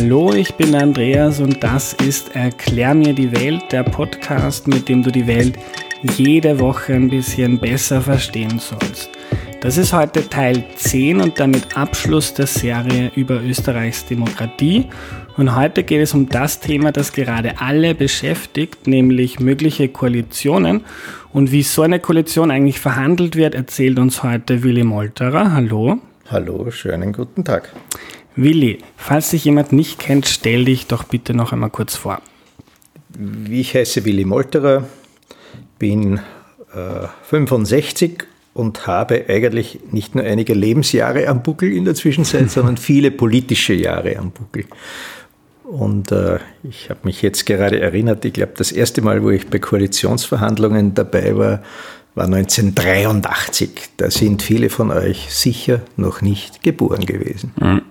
Hallo, 0.00 0.32
ich 0.32 0.54
bin 0.54 0.76
Andreas 0.76 1.40
und 1.40 1.60
das 1.64 1.92
ist 1.92 2.36
Erklär 2.36 2.94
mir 2.94 3.12
die 3.12 3.32
Welt, 3.32 3.64
der 3.72 3.82
Podcast, 3.82 4.68
mit 4.68 4.88
dem 4.88 5.02
du 5.02 5.10
die 5.10 5.26
Welt 5.26 5.58
jede 6.16 6.60
Woche 6.60 6.94
ein 6.94 7.10
bisschen 7.10 7.58
besser 7.58 8.00
verstehen 8.00 8.60
sollst. 8.60 9.10
Das 9.60 9.76
ist 9.76 9.92
heute 9.92 10.28
Teil 10.28 10.62
10 10.76 11.20
und 11.20 11.40
damit 11.40 11.76
Abschluss 11.76 12.32
der 12.32 12.46
Serie 12.46 13.10
über 13.16 13.42
Österreichs 13.42 14.06
Demokratie. 14.06 14.86
Und 15.36 15.56
heute 15.56 15.82
geht 15.82 16.00
es 16.00 16.14
um 16.14 16.28
das 16.28 16.60
Thema, 16.60 16.92
das 16.92 17.12
gerade 17.12 17.60
alle 17.60 17.96
beschäftigt, 17.96 18.86
nämlich 18.86 19.40
mögliche 19.40 19.88
Koalitionen. 19.88 20.84
Und 21.32 21.50
wie 21.50 21.64
so 21.64 21.82
eine 21.82 21.98
Koalition 21.98 22.52
eigentlich 22.52 22.78
verhandelt 22.78 23.34
wird, 23.34 23.56
erzählt 23.56 23.98
uns 23.98 24.22
heute 24.22 24.62
Willi 24.62 24.84
Molterer. 24.84 25.52
Hallo. 25.54 25.98
Hallo, 26.30 26.70
schönen 26.70 27.12
guten 27.12 27.44
Tag. 27.44 27.72
Willi, 28.40 28.78
falls 28.96 29.30
dich 29.30 29.44
jemand 29.46 29.72
nicht 29.72 29.98
kennt, 29.98 30.24
stell 30.28 30.64
dich 30.64 30.86
doch 30.86 31.02
bitte 31.02 31.34
noch 31.34 31.52
einmal 31.52 31.70
kurz 31.70 31.96
vor. 31.96 32.22
Ich 33.50 33.74
heiße 33.74 34.04
Willi 34.04 34.24
Molterer, 34.24 34.86
bin 35.80 36.20
äh, 36.72 37.08
65 37.24 38.26
und 38.54 38.86
habe 38.86 39.24
eigentlich 39.28 39.80
nicht 39.90 40.14
nur 40.14 40.22
einige 40.22 40.54
Lebensjahre 40.54 41.26
am 41.26 41.42
Buckel 41.42 41.72
in 41.72 41.84
der 41.84 41.96
Zwischenzeit, 41.96 42.48
sondern 42.52 42.76
viele 42.76 43.10
politische 43.10 43.74
Jahre 43.74 44.16
am 44.16 44.30
Buckel. 44.30 44.66
Und 45.64 46.12
äh, 46.12 46.38
ich 46.62 46.90
habe 46.90 47.00
mich 47.02 47.22
jetzt 47.22 47.44
gerade 47.44 47.80
erinnert, 47.80 48.24
ich 48.24 48.34
glaube, 48.34 48.52
das 48.56 48.70
erste 48.70 49.02
Mal, 49.02 49.24
wo 49.24 49.30
ich 49.30 49.48
bei 49.48 49.58
Koalitionsverhandlungen 49.58 50.94
dabei 50.94 51.36
war, 51.36 51.62
war 52.18 52.26
1983. 52.26 53.70
Da 53.96 54.10
sind 54.10 54.42
viele 54.42 54.68
von 54.68 54.90
euch 54.90 55.28
sicher 55.30 55.80
noch 55.96 56.20
nicht 56.20 56.62
geboren 56.62 57.06
gewesen. 57.06 57.52
Mhm. 57.58 57.82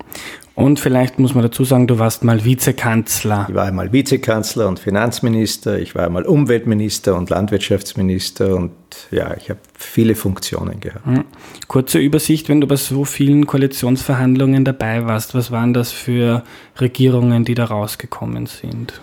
Und 0.53 0.80
vielleicht 0.80 1.20
muss 1.20 1.36
man 1.36 1.44
dazu 1.44 1.64
sagen, 1.64 1.86
du 1.86 2.00
warst 2.00 2.23
mal 2.23 2.44
Vizekanzler. 2.44 3.45
Ich 3.48 3.53
war 3.53 3.66
einmal 3.66 3.94
Vizekanzler 3.94 4.67
und 4.67 4.80
Finanzminister, 4.80 5.78
ich 5.78 5.94
war 5.94 6.08
einmal 6.08 6.23
Umweltminister 6.23 7.16
und 7.16 7.30
Landwirtschaftsminister 7.30 8.55
und 8.55 8.72
ja, 9.11 9.36
ich 9.38 9.52
habe 9.52 9.59
viele 9.75 10.16
Funktionen 10.16 10.80
gehabt. 10.80 11.05
Mhm. 11.05 11.25
Kurze 11.67 12.00
Übersicht, 12.00 12.50
wenn 12.50 12.59
du 12.59 12.66
bei 12.66 12.75
so 12.75 13.05
vielen 13.05 13.45
Koalitionsverhandlungen 13.45 14.66
dabei 14.66 15.05
warst, 15.05 15.36
was 15.36 15.52
waren 15.52 15.75
das 15.75 15.92
für 15.92 16.44
Regierungen, 16.81 17.45
die 17.45 17.53
da 17.53 17.66
rausgekommen 17.66 18.48
sind? 18.48 19.00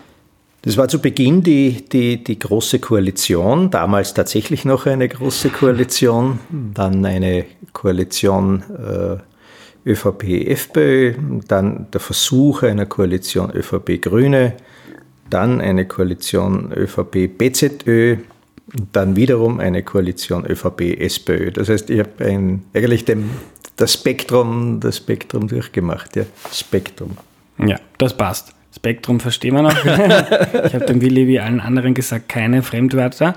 Das 0.64 0.78
war 0.78 0.88
zu 0.88 0.98
Beginn 0.98 1.42
die, 1.42 1.84
die, 1.92 2.24
die 2.24 2.38
große 2.38 2.78
Koalition, 2.78 3.70
damals 3.70 4.14
tatsächlich 4.14 4.64
noch 4.64 4.86
eine 4.86 5.06
große 5.06 5.50
Koalition, 5.50 6.38
dann 6.72 7.04
eine 7.04 7.44
Koalition 7.74 8.62
äh, 8.70 9.90
ÖVP-FPÖ, 9.90 11.16
dann 11.46 11.90
der 11.92 12.00
Versuch 12.00 12.62
einer 12.62 12.86
Koalition 12.86 13.50
ÖVP-Grüne, 13.50 14.54
dann 15.28 15.60
eine 15.60 15.86
Koalition 15.86 16.72
ÖVP-BZÖ, 16.72 18.16
dann 18.90 19.16
wiederum 19.16 19.60
eine 19.60 19.82
Koalition 19.82 20.46
ÖVP-SPÖ. 20.46 21.50
Das 21.50 21.68
heißt, 21.68 21.90
ich 21.90 21.98
habe 21.98 22.56
eigentlich 22.72 23.04
dem, 23.04 23.28
das 23.76 23.92
Spektrum, 23.92 24.80
das 24.80 24.96
Spektrum 24.96 25.46
durchgemacht, 25.46 26.16
ja, 26.16 26.24
Spektrum. 26.50 27.18
Ja, 27.58 27.78
das 27.98 28.16
passt. 28.16 28.54
Spektrum 28.74 29.20
verstehen 29.20 29.54
wir 29.54 29.62
noch. 29.62 29.84
ich 29.84 30.74
habe 30.74 30.86
dem 30.86 31.00
Willi 31.00 31.28
wie 31.28 31.38
allen 31.38 31.60
anderen 31.60 31.94
gesagt, 31.94 32.28
keine 32.28 32.62
Fremdwörter. 32.62 33.34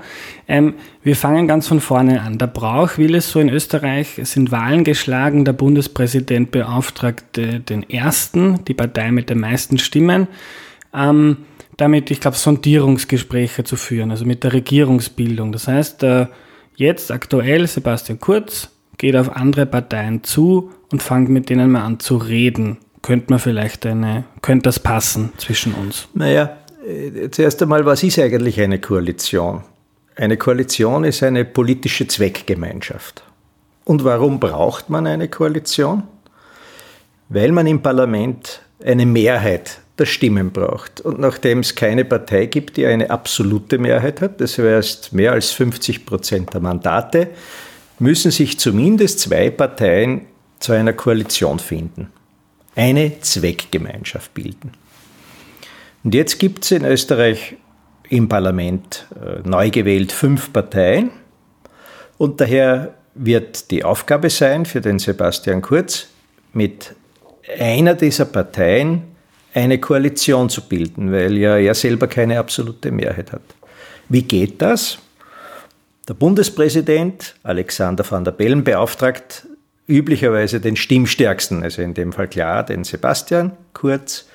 Ähm, 0.48 0.74
wir 1.02 1.14
fangen 1.14 1.46
ganz 1.46 1.68
von 1.68 1.80
vorne 1.80 2.22
an. 2.22 2.38
Der 2.38 2.48
Brauch 2.48 2.98
will 2.98 3.14
es 3.14 3.30
so 3.30 3.38
in 3.38 3.48
Österreich, 3.48 4.18
es 4.18 4.32
sind 4.32 4.50
Wahlen 4.50 4.82
geschlagen, 4.82 5.44
der 5.44 5.52
Bundespräsident 5.52 6.50
beauftragte 6.50 7.60
den 7.60 7.88
Ersten, 7.88 8.64
die 8.64 8.74
Partei 8.74 9.12
mit 9.12 9.30
den 9.30 9.38
meisten 9.38 9.78
Stimmen, 9.78 10.26
ähm, 10.92 11.38
damit, 11.76 12.10
ich 12.10 12.20
glaube, 12.20 12.36
Sondierungsgespräche 12.36 13.62
zu 13.62 13.76
führen, 13.76 14.10
also 14.10 14.24
mit 14.24 14.42
der 14.42 14.52
Regierungsbildung. 14.52 15.52
Das 15.52 15.68
heißt, 15.68 16.02
äh, 16.02 16.26
jetzt 16.74 17.12
aktuell 17.12 17.68
Sebastian 17.68 18.18
Kurz 18.18 18.70
geht 18.96 19.14
auf 19.14 19.36
andere 19.36 19.66
Parteien 19.66 20.24
zu 20.24 20.72
und 20.90 21.00
fängt 21.00 21.28
mit 21.28 21.48
denen 21.48 21.70
mal 21.70 21.84
an 21.84 22.00
zu 22.00 22.16
reden 22.16 22.78
könnte 23.02 23.26
man 23.30 23.38
vielleicht 23.38 23.86
eine, 23.86 24.24
könnte 24.42 24.64
das 24.64 24.78
passen 24.78 25.32
zwischen 25.38 25.74
uns? 25.74 26.08
Naja, 26.14 26.56
äh, 26.86 27.30
zuerst 27.30 27.62
einmal, 27.62 27.84
was 27.84 28.02
ist 28.02 28.18
eigentlich 28.18 28.60
eine 28.60 28.80
Koalition? 28.80 29.62
Eine 30.16 30.36
Koalition 30.36 31.04
ist 31.04 31.22
eine 31.22 31.44
politische 31.44 32.06
Zweckgemeinschaft. 32.06 33.22
Und 33.84 34.04
warum 34.04 34.40
braucht 34.40 34.90
man 34.90 35.06
eine 35.06 35.28
Koalition? 35.28 36.02
Weil 37.28 37.52
man 37.52 37.66
im 37.66 37.82
Parlament 37.82 38.62
eine 38.84 39.06
Mehrheit 39.06 39.80
der 39.98 40.06
Stimmen 40.06 40.50
braucht. 40.50 41.00
Und 41.00 41.18
nachdem 41.18 41.60
es 41.60 41.74
keine 41.74 42.04
Partei 42.04 42.46
gibt, 42.46 42.76
die 42.76 42.86
eine 42.86 43.10
absolute 43.10 43.78
Mehrheit 43.78 44.20
hat, 44.20 44.40
das 44.40 44.58
heißt 44.58 45.12
mehr 45.12 45.32
als 45.32 45.50
50 45.50 46.06
Prozent 46.06 46.54
der 46.54 46.60
Mandate, 46.60 47.28
müssen 47.98 48.30
sich 48.30 48.58
zumindest 48.58 49.20
zwei 49.20 49.50
Parteien 49.50 50.22
zu 50.60 50.72
einer 50.72 50.92
Koalition 50.92 51.58
finden 51.58 52.10
eine 52.78 53.20
Zweckgemeinschaft 53.20 54.32
bilden. 54.34 54.70
Und 56.04 56.14
jetzt 56.14 56.38
gibt 56.38 56.64
es 56.64 56.70
in 56.70 56.84
Österreich 56.84 57.56
im 58.08 58.28
Parlament 58.28 59.06
äh, 59.20 59.46
neu 59.46 59.70
gewählt 59.70 60.12
fünf 60.12 60.52
Parteien 60.52 61.10
und 62.18 62.40
daher 62.40 62.94
wird 63.14 63.72
die 63.72 63.84
Aufgabe 63.84 64.30
sein 64.30 64.64
für 64.64 64.80
den 64.80 65.00
Sebastian 65.00 65.60
Kurz, 65.60 66.06
mit 66.52 66.94
einer 67.58 67.94
dieser 67.94 68.24
Parteien 68.26 69.02
eine 69.54 69.78
Koalition 69.78 70.48
zu 70.48 70.62
bilden, 70.62 71.10
weil 71.12 71.36
ja 71.36 71.56
er 71.56 71.74
selber 71.74 72.06
keine 72.06 72.38
absolute 72.38 72.92
Mehrheit 72.92 73.32
hat. 73.32 73.42
Wie 74.08 74.22
geht 74.22 74.62
das? 74.62 74.98
Der 76.08 76.14
Bundespräsident 76.14 77.34
Alexander 77.42 78.08
van 78.08 78.24
der 78.24 78.32
Bellen 78.32 78.62
beauftragt 78.62 79.46
üblicherweise 79.88 80.60
den 80.60 80.76
Stimmstärksten, 80.76 81.62
also 81.62 81.82
in 81.82 81.94
dem 81.94 82.12
Fall 82.12 82.28
klar 82.28 82.62
den 82.64 82.84
Sebastian 82.84 83.52
Kurz. 83.72 84.28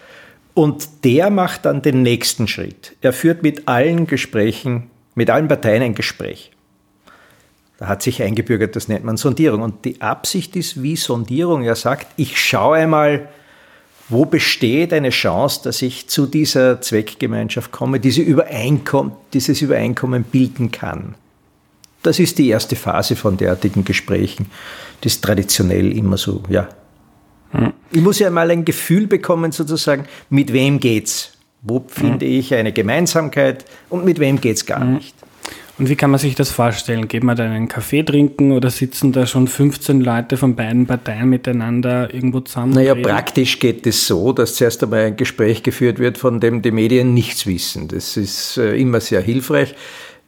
Und 0.53 1.03
der 1.03 1.29
macht 1.29 1.65
dann 1.65 1.81
den 1.81 2.01
nächsten 2.01 2.47
Schritt. 2.47 2.95
Er 3.01 3.13
führt 3.13 3.43
mit 3.43 3.67
allen 3.67 4.05
Gesprächen, 4.07 4.89
mit 5.15 5.29
allen 5.29 5.47
Parteien 5.47 5.81
ein 5.81 5.95
Gespräch. 5.95 6.51
Da 7.77 7.87
hat 7.87 8.03
sich 8.03 8.21
eingebürgert, 8.21 8.75
das 8.75 8.87
nennt 8.87 9.03
man 9.03 9.17
Sondierung. 9.17 9.61
Und 9.61 9.85
die 9.85 10.01
Absicht 10.01 10.55
ist 10.55 10.83
wie 10.83 10.95
Sondierung. 10.95 11.63
Er 11.63 11.75
sagt, 11.75 12.07
ich 12.17 12.39
schaue 12.39 12.77
einmal, 12.77 13.27
wo 14.09 14.25
besteht 14.25 14.93
eine 14.93 15.09
Chance, 15.09 15.61
dass 15.63 15.81
ich 15.81 16.07
zu 16.07 16.27
dieser 16.27 16.81
Zweckgemeinschaft 16.81 17.71
komme, 17.71 17.99
diese 17.99 18.21
Übereinkommen, 18.21 19.13
dieses 19.33 19.61
Übereinkommen 19.61 20.23
bilden 20.23 20.71
kann. 20.71 21.15
Das 22.03 22.19
ist 22.19 22.37
die 22.37 22.49
erste 22.49 22.75
Phase 22.75 23.15
von 23.15 23.37
derartigen 23.37 23.83
Gesprächen. 23.83 24.47
Das 25.01 25.13
ist 25.13 25.23
traditionell 25.23 25.91
immer 25.97 26.17
so, 26.17 26.43
ja. 26.49 26.69
Hm. 27.51 27.73
Ich 27.91 28.01
muss 28.01 28.19
ja 28.19 28.29
mal 28.29 28.51
ein 28.51 28.65
Gefühl 28.65 29.07
bekommen, 29.07 29.51
sozusagen, 29.51 30.05
mit 30.29 30.53
wem 30.53 30.79
geht's? 30.79 31.37
Wo 31.61 31.83
finde 31.87 32.25
hm. 32.25 32.33
ich 32.33 32.53
eine 32.53 32.73
Gemeinsamkeit 32.73 33.65
und 33.89 34.05
mit 34.05 34.19
wem 34.19 34.39
geht's 34.39 34.65
gar 34.65 34.81
hm. 34.81 34.95
nicht? 34.95 35.15
Und 35.79 35.89
wie 35.89 35.95
kann 35.95 36.11
man 36.11 36.19
sich 36.19 36.35
das 36.35 36.51
vorstellen? 36.51 37.07
Geht 37.07 37.23
man 37.23 37.35
da 37.35 37.45
einen 37.45 37.67
Kaffee 37.67 38.03
trinken 38.03 38.51
oder 38.51 38.69
sitzen 38.69 39.11
da 39.11 39.25
schon 39.25 39.47
15 39.47 40.01
Leute 40.01 40.37
von 40.37 40.55
beiden 40.55 40.85
Parteien 40.85 41.29
miteinander 41.29 42.13
irgendwo 42.13 42.41
zusammen? 42.41 42.73
Naja, 42.73 42.93
reden? 42.93 43.09
praktisch 43.09 43.57
geht 43.57 43.87
es 43.87 44.05
so, 44.05 44.33
dass 44.33 44.53
zuerst 44.55 44.83
einmal 44.83 45.05
ein 45.05 45.17
Gespräch 45.17 45.63
geführt 45.63 45.97
wird, 45.97 46.19
von 46.19 46.39
dem 46.39 46.61
die 46.61 46.69
Medien 46.69 47.15
nichts 47.15 47.47
wissen. 47.47 47.87
Das 47.87 48.17
ist 48.17 48.57
äh, 48.57 48.75
immer 48.75 48.99
sehr 48.99 49.21
hilfreich 49.21 49.73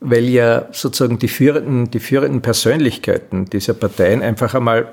weil 0.07 0.25
ja 0.29 0.67
sozusagen 0.71 1.17
die 1.17 1.27
führenden, 1.27 1.89
die 1.89 1.99
führenden 1.99 2.41
Persönlichkeiten 2.41 3.45
dieser 3.45 3.73
Parteien 3.73 4.21
einfach 4.21 4.53
einmal 4.53 4.87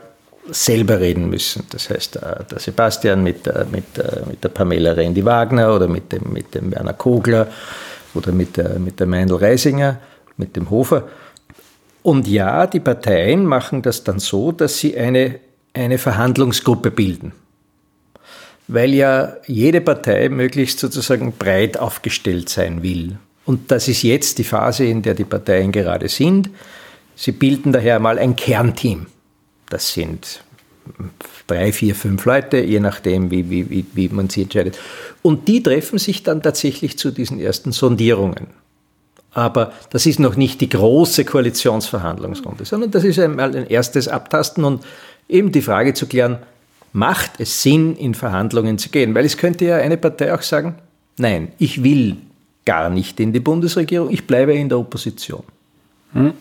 selber 0.51 1.01
reden 1.01 1.29
müssen. 1.29 1.65
Das 1.71 1.91
heißt, 1.91 2.17
äh, 2.17 2.45
der 2.51 2.59
Sebastian 2.59 3.23
mit, 3.23 3.47
der, 3.47 3.67
mit, 3.71 3.97
der, 3.97 4.25
mit 4.27 4.43
der 4.43 4.49
Pamela 4.49 4.93
Rendi-Wagner 4.93 5.75
oder 5.75 5.87
mit 5.87 6.13
dem, 6.13 6.33
mit 6.33 6.55
dem 6.55 6.73
Werner 6.73 6.95
Kogler 6.95 7.47
oder 8.15 8.33
mit 8.33 8.57
der, 8.57 8.79
mit 8.79 8.99
der 8.99 9.07
Meindl 9.07 9.37
Reisinger, 9.37 9.99
mit 10.37 10.57
dem 10.57 10.71
Hofer. 10.71 11.09
Und 12.03 12.27
ja, 12.27 12.67
die 12.67 12.81
Parteien 12.81 13.45
machen 13.45 13.83
das 13.83 14.03
dann 14.03 14.19
so, 14.19 14.51
dass 14.51 14.79
sie 14.79 14.97
eine, 14.97 15.39
eine 15.75 15.99
Verhandlungsgruppe 15.99 16.91
bilden. 16.91 17.33
Weil 18.67 18.95
ja 18.95 19.37
jede 19.47 19.81
Partei 19.81 20.29
möglichst 20.29 20.81
sozusagen 20.81 21.33
breit 21.33 21.79
aufgestellt 21.79 22.49
sein 22.49 22.83
will. 22.83 23.19
Und 23.45 23.71
das 23.71 23.89
ist 23.89 24.03
jetzt 24.03 24.39
die 24.39 24.45
Phase, 24.45 24.85
in 24.85 25.03
der 25.03 25.15
die 25.15 25.25
Parteien 25.25 25.73
gerade 25.73 26.09
sind. 26.09 26.51
Sie 27.17 27.33
bilden 27.33 27.73
daher 27.73 27.99
mal 27.99 28.19
ein 28.19 28.37
Kernteam. 28.37 29.07
Das 29.69 29.93
sind 29.93 30.45
drei, 31.47 31.73
vier, 31.73 31.95
fünf 31.95 32.25
Leute, 32.25 32.59
je 32.59 32.81
nachdem, 32.81 33.31
wie, 33.31 33.49
wie, 33.51 33.87
wie 33.93 34.09
man 34.09 34.29
sie 34.29 34.43
entscheidet. 34.43 34.79
Und 35.23 35.49
die 35.49 35.63
treffen 35.63 35.99
sich 35.99 36.23
dann 36.23 36.43
tatsächlich 36.43 36.99
zu 36.99 37.11
diesen 37.11 37.41
ersten 37.41 37.73
Sondierungen. 37.73 38.49
Aber 39.35 39.73
das 39.91 40.07
ist 40.07 40.21
noch 40.21 40.37
nicht 40.37 40.61
die 40.61 40.69
große 40.69 41.25
Koalitionsverhandlungsrunde, 41.25 42.65
sondern 42.65 42.91
das 42.91 43.05
ist 43.05 43.19
einmal 43.19 43.57
ein 43.57 43.67
erstes 43.67 44.09
Abtasten 44.09 44.65
und 44.65 44.85
eben 45.29 45.53
die 45.53 45.63
Frage 45.63 45.95
zu 45.95 46.07
klären, 46.07 46.39
macht 46.93 47.33
es 47.39 47.63
Sinn, 47.63 47.97
in 47.97 48.15
Verhandlungen 48.15 48.77
zu 48.77 48.91
gehen? 48.91 49.15
Weil 49.15 49.25
es 49.25 49.39
könnte 49.39 49.65
ja 49.65 49.77
eine 49.77 49.97
Partei 49.97 50.35
auch 50.35 50.43
sagen, 50.43 50.75
nein, 51.17 51.53
ich 51.59 51.83
will 51.83 52.19
gar 52.65 52.91
nicht 52.91 53.21
in 53.21 53.33
die 53.33 53.41
Bundesregierung, 53.41 54.11
ich 54.11 54.27
bleibe 54.27 54.55
in 54.55 54.69
der 54.69 54.79
Opposition. 54.79 55.43
Hm. 56.13 56.33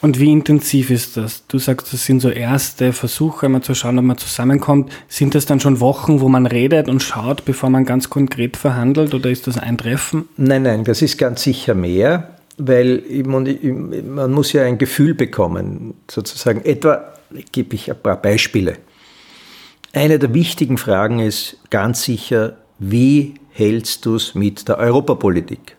Und 0.00 0.20
wie 0.20 0.30
intensiv 0.30 0.90
ist 0.90 1.16
das? 1.16 1.46
Du 1.46 1.58
sagst, 1.58 1.90
das 1.94 2.04
sind 2.04 2.20
so 2.20 2.28
erste 2.28 2.92
Versuche, 2.92 3.48
mal 3.48 3.62
zu 3.62 3.74
schauen, 3.74 3.98
ob 3.98 4.04
man 4.04 4.18
zusammenkommt. 4.18 4.92
Sind 5.08 5.34
das 5.34 5.46
dann 5.46 5.60
schon 5.60 5.80
Wochen, 5.80 6.20
wo 6.20 6.28
man 6.28 6.44
redet 6.44 6.90
und 6.90 7.02
schaut, 7.02 7.46
bevor 7.46 7.70
man 7.70 7.86
ganz 7.86 8.10
konkret 8.10 8.58
verhandelt 8.58 9.14
oder 9.14 9.30
ist 9.30 9.46
das 9.46 9.56
ein 9.56 9.78
Treffen? 9.78 10.28
Nein, 10.36 10.64
nein, 10.64 10.84
das 10.84 11.00
ist 11.00 11.16
ganz 11.16 11.42
sicher 11.42 11.74
mehr, 11.74 12.36
weil 12.58 13.02
man 13.22 14.30
muss 14.32 14.52
ja 14.52 14.64
ein 14.64 14.76
Gefühl 14.76 15.14
bekommen, 15.14 15.94
sozusagen. 16.10 16.62
Etwa 16.66 17.14
gebe 17.52 17.74
ich 17.74 17.90
ein 17.90 17.98
paar 17.98 18.20
Beispiele. 18.20 18.76
Eine 19.94 20.18
der 20.18 20.34
wichtigen 20.34 20.76
Fragen 20.76 21.20
ist 21.20 21.56
ganz 21.70 22.02
sicher, 22.02 22.58
wie 22.90 23.34
hältst 23.52 24.04
du 24.04 24.16
es 24.16 24.34
mit 24.34 24.68
der 24.68 24.78
Europapolitik? 24.78 25.76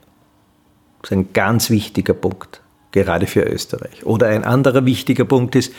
Das 1.01 1.11
ist 1.11 1.17
ein 1.17 1.33
ganz 1.33 1.69
wichtiger 1.69 2.13
Punkt 2.13 2.61
gerade 2.91 3.27
für 3.27 3.41
Österreich. 3.41 4.05
Oder 4.05 4.27
ein 4.27 4.43
anderer 4.43 4.85
wichtiger 4.85 5.25
Punkt 5.25 5.55
ist, 5.55 5.73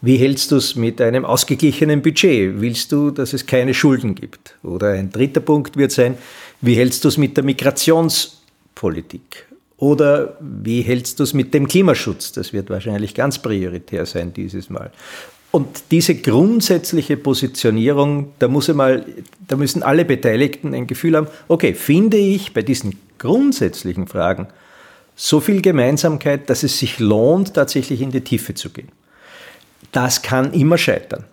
wie 0.00 0.16
hältst 0.16 0.52
du 0.52 0.56
es 0.56 0.76
mit 0.76 1.00
einem 1.00 1.24
ausgeglichenen 1.24 2.02
Budget? 2.02 2.60
Willst 2.60 2.92
du, 2.92 3.10
dass 3.10 3.32
es 3.32 3.46
keine 3.46 3.74
Schulden 3.74 4.14
gibt? 4.14 4.54
Oder 4.62 4.92
ein 4.92 5.10
dritter 5.10 5.40
Punkt 5.40 5.76
wird 5.76 5.90
sein, 5.90 6.16
wie 6.60 6.74
hältst 6.74 7.04
du 7.04 7.08
es 7.08 7.18
mit 7.18 7.36
der 7.36 7.44
Migrationspolitik? 7.44 9.46
Oder 9.78 10.36
wie 10.40 10.82
hältst 10.82 11.18
du 11.18 11.24
es 11.24 11.34
mit 11.34 11.52
dem 11.52 11.66
Klimaschutz? 11.66 12.32
Das 12.32 12.52
wird 12.52 12.70
wahrscheinlich 12.70 13.14
ganz 13.14 13.38
prioritär 13.38 14.06
sein 14.06 14.32
dieses 14.32 14.70
Mal. 14.70 14.90
Und 15.50 15.84
diese 15.90 16.14
grundsätzliche 16.16 17.16
Positionierung, 17.16 18.32
da, 18.38 18.48
muss 18.48 18.68
einmal, 18.68 19.06
da 19.46 19.56
müssen 19.56 19.82
alle 19.82 20.04
Beteiligten 20.04 20.74
ein 20.74 20.86
Gefühl 20.86 21.16
haben, 21.16 21.28
okay, 21.48 21.72
finde 21.74 22.18
ich 22.18 22.52
bei 22.52 22.60
diesen 22.62 22.98
grundsätzlichen 23.18 24.06
Fragen 24.06 24.48
so 25.14 25.40
viel 25.40 25.62
Gemeinsamkeit, 25.62 26.50
dass 26.50 26.62
es 26.62 26.78
sich 26.78 26.98
lohnt, 26.98 27.54
tatsächlich 27.54 28.02
in 28.02 28.10
die 28.10 28.20
Tiefe 28.20 28.52
zu 28.54 28.68
gehen. 28.70 28.88
Das 29.92 30.20
kann 30.20 30.52
immer 30.52 30.76
scheitern. 30.76 31.24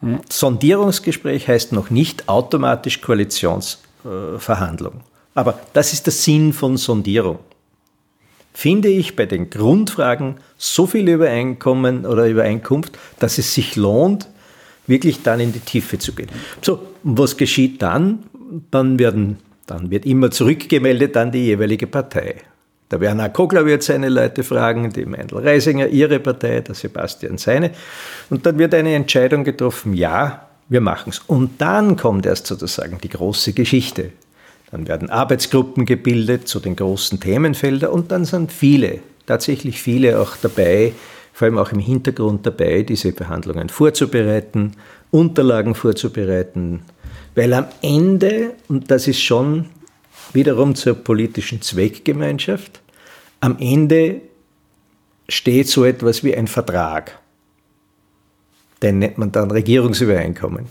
Hm. 0.00 0.20
Sondierungsgespräch 0.28 1.48
heißt 1.48 1.72
noch 1.72 1.88
nicht 1.88 2.28
automatisch 2.28 3.00
Koalitionsverhandlung. 3.00 5.00
Aber 5.34 5.58
das 5.72 5.94
ist 5.94 6.06
der 6.06 6.12
Sinn 6.12 6.52
von 6.52 6.76
Sondierung. 6.76 7.38
Finde 8.52 8.88
ich 8.88 9.16
bei 9.16 9.26
den 9.26 9.50
Grundfragen 9.50 10.36
so 10.58 10.86
viel 10.86 11.08
Übereinkommen 11.08 12.04
oder 12.04 12.26
Übereinkunft, 12.26 12.98
dass 13.18 13.38
es 13.38 13.54
sich 13.54 13.76
lohnt, 13.76 14.28
wirklich 14.86 15.22
dann 15.22 15.40
in 15.40 15.52
die 15.52 15.60
Tiefe 15.60 15.98
zu 15.98 16.12
gehen. 16.12 16.28
So, 16.60 16.80
was 17.02 17.36
geschieht 17.36 17.80
dann? 17.80 18.24
Dann 18.70 18.98
werden 18.98 19.38
dann 19.66 19.90
wird 19.90 20.06
immer 20.06 20.30
zurückgemeldet 20.30 21.16
an 21.16 21.32
die 21.32 21.46
jeweilige 21.46 21.86
Partei. 21.86 22.36
Der 22.90 23.00
Werner 23.00 23.30
Kogler 23.30 23.64
wird 23.64 23.82
seine 23.82 24.10
Leute 24.10 24.42
fragen, 24.42 24.92
die 24.92 25.06
Meindl 25.06 25.38
Reisinger 25.38 25.86
ihre 25.86 26.20
Partei, 26.20 26.60
der 26.60 26.74
Sebastian 26.74 27.38
seine. 27.38 27.70
Und 28.28 28.44
dann 28.44 28.58
wird 28.58 28.74
eine 28.74 28.94
Entscheidung 28.94 29.44
getroffen, 29.44 29.94
ja, 29.94 30.48
wir 30.68 30.80
machen 30.80 31.10
es. 31.10 31.20
Und 31.20 31.60
dann 31.60 31.96
kommt 31.96 32.26
erst 32.26 32.46
sozusagen 32.46 32.98
die 33.02 33.08
große 33.08 33.54
Geschichte. 33.54 34.10
Dann 34.72 34.88
werden 34.88 35.10
Arbeitsgruppen 35.10 35.84
gebildet 35.84 36.48
zu 36.48 36.58
den 36.58 36.76
großen 36.76 37.20
Themenfeldern 37.20 37.90
und 37.90 38.10
dann 38.10 38.24
sind 38.24 38.50
viele, 38.50 39.00
tatsächlich 39.26 39.80
viele 39.80 40.18
auch 40.18 40.34
dabei, 40.40 40.94
vor 41.34 41.46
allem 41.46 41.58
auch 41.58 41.72
im 41.72 41.78
Hintergrund 41.78 42.46
dabei, 42.46 42.82
diese 42.82 43.12
Verhandlungen 43.12 43.68
vorzubereiten, 43.68 44.72
Unterlagen 45.10 45.74
vorzubereiten, 45.74 46.80
weil 47.34 47.52
am 47.52 47.66
Ende, 47.82 48.54
und 48.68 48.90
das 48.90 49.06
ist 49.08 49.20
schon 49.20 49.66
wiederum 50.32 50.74
zur 50.74 50.94
politischen 50.94 51.60
Zweckgemeinschaft, 51.60 52.80
am 53.40 53.58
Ende 53.58 54.22
steht 55.28 55.68
so 55.68 55.84
etwas 55.84 56.24
wie 56.24 56.34
ein 56.34 56.46
Vertrag. 56.46 57.18
Den 58.82 59.00
nennt 59.00 59.18
man 59.18 59.32
dann 59.32 59.50
Regierungsübereinkommen. 59.50 60.66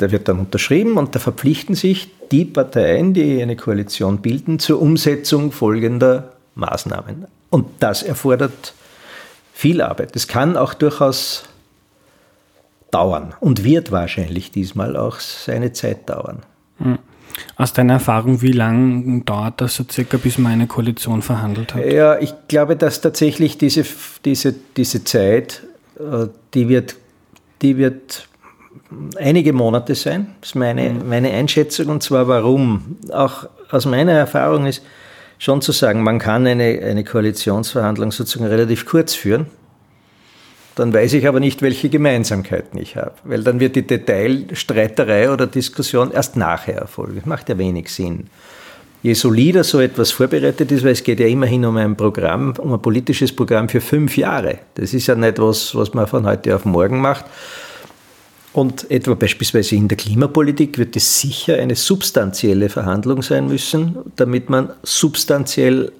Der 0.00 0.10
wird 0.10 0.28
dann 0.28 0.38
unterschrieben 0.38 0.96
und 0.96 1.14
da 1.14 1.18
verpflichten 1.18 1.74
sich 1.74 2.10
die 2.30 2.44
Parteien, 2.44 3.12
die 3.12 3.42
eine 3.42 3.56
Koalition 3.56 4.18
bilden, 4.18 4.58
zur 4.58 4.80
Umsetzung 4.80 5.52
folgender 5.52 6.32
Maßnahmen. 6.54 7.26
Und 7.50 7.66
das 7.80 8.02
erfordert 8.02 8.74
viel 9.52 9.82
Arbeit. 9.82 10.14
Das 10.14 10.26
kann 10.26 10.56
auch 10.56 10.74
durchaus 10.74 11.44
dauern 12.90 13.34
und 13.40 13.64
wird 13.64 13.92
wahrscheinlich 13.92 14.50
diesmal 14.50 14.96
auch 14.96 15.20
seine 15.20 15.72
Zeit 15.72 16.08
dauern. 16.08 16.42
Hm. 16.78 16.98
Aus 17.56 17.72
deiner 17.72 17.94
Erfahrung, 17.94 18.42
wie 18.42 18.52
lange 18.52 19.22
dauert 19.22 19.60
das 19.60 19.76
so 19.76 19.84
circa, 19.88 20.16
bis 20.16 20.38
man 20.38 20.52
eine 20.52 20.66
Koalition 20.66 21.22
verhandelt 21.22 21.74
hat? 21.74 21.86
Ja, 21.86 22.18
ich 22.18 22.34
glaube, 22.48 22.76
dass 22.76 23.00
tatsächlich 23.00 23.58
diese, 23.58 23.84
diese, 24.24 24.54
diese 24.76 25.04
Zeit, 25.04 25.62
äh, 25.98 26.26
die 26.54 26.68
wird, 26.68 26.96
die 27.62 27.76
wird 27.76 28.26
einige 29.16 29.52
Monate 29.52 29.94
sein. 29.94 30.34
Das 30.40 30.50
ist 30.50 30.54
meine, 30.54 30.90
mhm. 30.90 31.08
meine 31.08 31.30
Einschätzung. 31.30 31.86
Und 31.88 32.02
zwar 32.02 32.28
warum? 32.28 32.98
Auch 33.12 33.48
aus 33.70 33.86
meiner 33.86 34.12
Erfahrung 34.12 34.66
ist 34.66 34.82
schon 35.38 35.62
zu 35.62 35.72
sagen, 35.72 36.02
man 36.02 36.18
kann 36.18 36.46
eine, 36.46 36.80
eine 36.82 37.04
Koalitionsverhandlung 37.04 38.12
sozusagen 38.12 38.46
relativ 38.46 38.86
kurz 38.86 39.14
führen 39.14 39.46
dann 40.80 40.94
weiß 40.94 41.12
ich 41.12 41.28
aber 41.28 41.40
nicht, 41.40 41.60
welche 41.60 41.90
Gemeinsamkeiten 41.90 42.80
ich 42.80 42.96
habe, 42.96 43.12
weil 43.24 43.42
dann 43.42 43.60
wird 43.60 43.76
die 43.76 43.86
Detailstreiterei 43.86 45.30
oder 45.30 45.46
Diskussion 45.46 46.10
erst 46.10 46.36
nachher 46.36 46.76
erfolgen. 46.76 47.16
Das 47.16 47.26
macht 47.26 47.48
ja 47.50 47.58
wenig 47.58 47.90
Sinn. 47.90 48.28
Je 49.02 49.14
solider 49.14 49.62
so 49.62 49.80
etwas 49.80 50.10
vorbereitet 50.10 50.72
ist, 50.72 50.82
weil 50.82 50.92
es 50.92 51.02
geht 51.02 51.20
ja 51.20 51.26
immerhin 51.26 51.64
um 51.64 51.76
ein 51.76 51.96
Programm, 51.96 52.54
um 52.58 52.72
ein 52.72 52.82
politisches 52.82 53.34
Programm 53.34 53.68
für 53.68 53.80
fünf 53.80 54.16
Jahre. 54.16 54.58
Das 54.74 54.94
ist 54.94 55.06
ja 55.06 55.14
nicht 55.14 55.38
was, 55.38 55.74
was 55.74 55.92
man 55.92 56.06
von 56.06 56.26
heute 56.26 56.54
auf 56.54 56.64
morgen 56.64 57.00
macht. 57.00 57.24
Und 58.52 58.90
etwa 58.90 59.14
beispielsweise 59.14 59.76
in 59.76 59.86
der 59.86 59.96
Klimapolitik 59.96 60.76
wird 60.76 60.96
es 60.96 61.20
sicher 61.20 61.56
eine 61.56 61.76
substanzielle 61.76 62.68
Verhandlung 62.68 63.22
sein 63.22 63.46
müssen, 63.46 63.96
damit 64.16 64.50
man 64.50 64.70
substanziell 64.82 65.92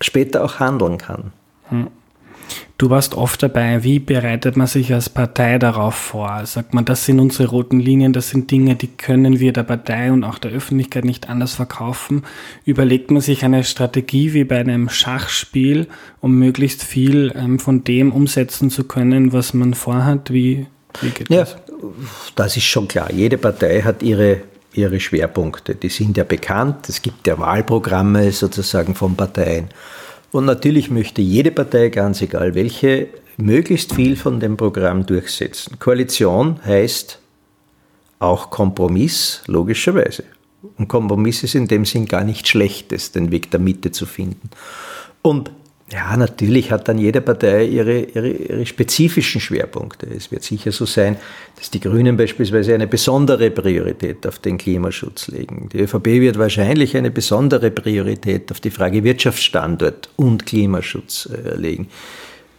später 0.00 0.44
auch 0.44 0.60
handeln 0.60 0.96
kann. 0.96 1.32
Hm. 1.68 1.88
Du 2.78 2.90
warst 2.90 3.14
oft 3.14 3.42
dabei. 3.42 3.82
Wie 3.82 3.98
bereitet 3.98 4.56
man 4.56 4.68
sich 4.68 4.94
als 4.94 5.10
Partei 5.10 5.58
darauf 5.58 5.96
vor? 5.96 6.46
Sagt 6.46 6.74
man, 6.74 6.84
das 6.84 7.04
sind 7.04 7.18
unsere 7.18 7.48
roten 7.48 7.80
Linien, 7.80 8.12
das 8.12 8.30
sind 8.30 8.50
Dinge, 8.50 8.76
die 8.76 8.86
können 8.86 9.40
wir 9.40 9.52
der 9.52 9.64
Partei 9.64 10.12
und 10.12 10.22
auch 10.22 10.38
der 10.38 10.52
Öffentlichkeit 10.52 11.04
nicht 11.04 11.28
anders 11.28 11.56
verkaufen. 11.56 12.22
Überlegt 12.64 13.10
man 13.10 13.20
sich 13.20 13.44
eine 13.44 13.64
Strategie 13.64 14.32
wie 14.32 14.44
bei 14.44 14.60
einem 14.60 14.88
Schachspiel, 14.88 15.88
um 16.20 16.38
möglichst 16.38 16.84
viel 16.84 17.32
ähm, 17.34 17.58
von 17.58 17.82
dem 17.82 18.12
umsetzen 18.12 18.70
zu 18.70 18.84
können, 18.84 19.32
was 19.32 19.54
man 19.54 19.74
vorhat? 19.74 20.32
Wie, 20.32 20.66
wie 21.00 21.10
geht 21.10 21.30
ja, 21.30 21.40
das? 21.40 21.56
Das 22.34 22.56
ist 22.56 22.64
schon 22.64 22.88
klar. 22.88 23.12
Jede 23.12 23.38
Partei 23.38 23.82
hat 23.82 24.02
ihre 24.02 24.42
ihre 24.78 25.00
Schwerpunkte. 25.00 25.74
Die 25.74 25.88
sind 25.88 26.16
ja 26.16 26.24
bekannt. 26.24 26.88
Es 26.88 27.02
gibt 27.02 27.26
ja 27.26 27.38
Wahlprogramme 27.38 28.32
sozusagen 28.32 28.94
von 28.94 29.16
Parteien. 29.16 29.68
Und 30.30 30.44
natürlich 30.44 30.90
möchte 30.90 31.22
jede 31.22 31.50
Partei, 31.50 31.88
ganz 31.88 32.20
egal 32.22 32.54
welche, 32.54 33.08
möglichst 33.36 33.94
viel 33.94 34.16
von 34.16 34.40
dem 34.40 34.56
Programm 34.56 35.06
durchsetzen. 35.06 35.78
Koalition 35.78 36.60
heißt 36.64 37.18
auch 38.18 38.50
Kompromiss, 38.50 39.42
logischerweise. 39.46 40.24
Und 40.76 40.88
Kompromiss 40.88 41.44
ist 41.44 41.54
in 41.54 41.68
dem 41.68 41.84
Sinn 41.84 42.06
gar 42.06 42.24
nicht 42.24 42.48
schlechtes, 42.48 43.12
den 43.12 43.30
Weg 43.30 43.50
der 43.50 43.60
Mitte 43.60 43.90
zu 43.92 44.06
finden. 44.06 44.50
Und 45.22 45.50
Ja, 45.90 46.14
natürlich 46.18 46.70
hat 46.70 46.86
dann 46.88 46.98
jede 46.98 47.22
Partei 47.22 47.64
ihre, 47.64 48.00
ihre, 48.00 48.28
ihre 48.28 48.66
spezifischen 48.66 49.40
Schwerpunkte. 49.40 50.06
Es 50.06 50.30
wird 50.30 50.42
sicher 50.42 50.70
so 50.70 50.84
sein, 50.84 51.16
dass 51.56 51.70
die 51.70 51.80
Grünen 51.80 52.18
beispielsweise 52.18 52.74
eine 52.74 52.86
besondere 52.86 53.50
Priorität 53.50 54.26
auf 54.26 54.38
den 54.38 54.58
Klimaschutz 54.58 55.28
legen. 55.28 55.70
Die 55.72 55.80
ÖVP 55.80 56.06
wird 56.06 56.38
wahrscheinlich 56.38 56.94
eine 56.94 57.10
besondere 57.10 57.70
Priorität 57.70 58.50
auf 58.50 58.60
die 58.60 58.70
Frage 58.70 59.02
Wirtschaftsstandort 59.02 60.10
und 60.16 60.44
Klimaschutz 60.44 61.30
äh, 61.32 61.56
legen. 61.56 61.88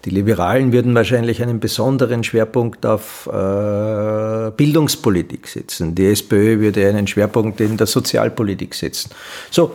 Die 0.05 0.09
Liberalen 0.09 0.71
würden 0.71 0.95
wahrscheinlich 0.95 1.43
einen 1.43 1.59
besonderen 1.59 2.24
Schwerpunkt 2.24 2.83
auf 2.86 3.27
äh, 3.27 4.51
Bildungspolitik 4.57 5.45
setzen. 5.48 5.93
Die 5.93 6.07
SPÖ 6.07 6.62
würde 6.62 6.88
einen 6.88 7.05
Schwerpunkt 7.05 7.62
in 7.62 7.77
der 7.77 7.86
Sozialpolitik 7.86 8.74
setzen. 8.74 9.12
So, 9.51 9.74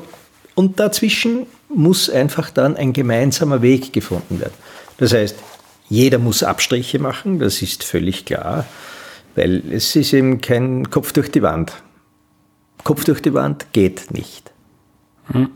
und 0.54 0.80
dazwischen 0.80 1.46
muss 1.74 2.10
einfach 2.10 2.50
dann 2.50 2.76
ein 2.76 2.92
gemeinsamer 2.92 3.62
Weg 3.62 3.92
gefunden 3.92 4.40
werden. 4.40 4.54
Das 4.98 5.12
heißt, 5.12 5.36
jeder 5.88 6.18
muss 6.18 6.42
Abstriche 6.42 6.98
machen, 6.98 7.38
das 7.38 7.62
ist 7.62 7.84
völlig 7.84 8.24
klar, 8.24 8.66
weil 9.34 9.62
es 9.70 9.94
ist 9.96 10.12
eben 10.12 10.40
kein 10.40 10.90
Kopf 10.90 11.12
durch 11.12 11.30
die 11.30 11.42
Wand. 11.42 11.72
Kopf 12.84 13.04
durch 13.04 13.20
die 13.20 13.34
Wand 13.34 13.72
geht 13.72 14.12
nicht. 14.12 14.52
Hm. 15.32 15.48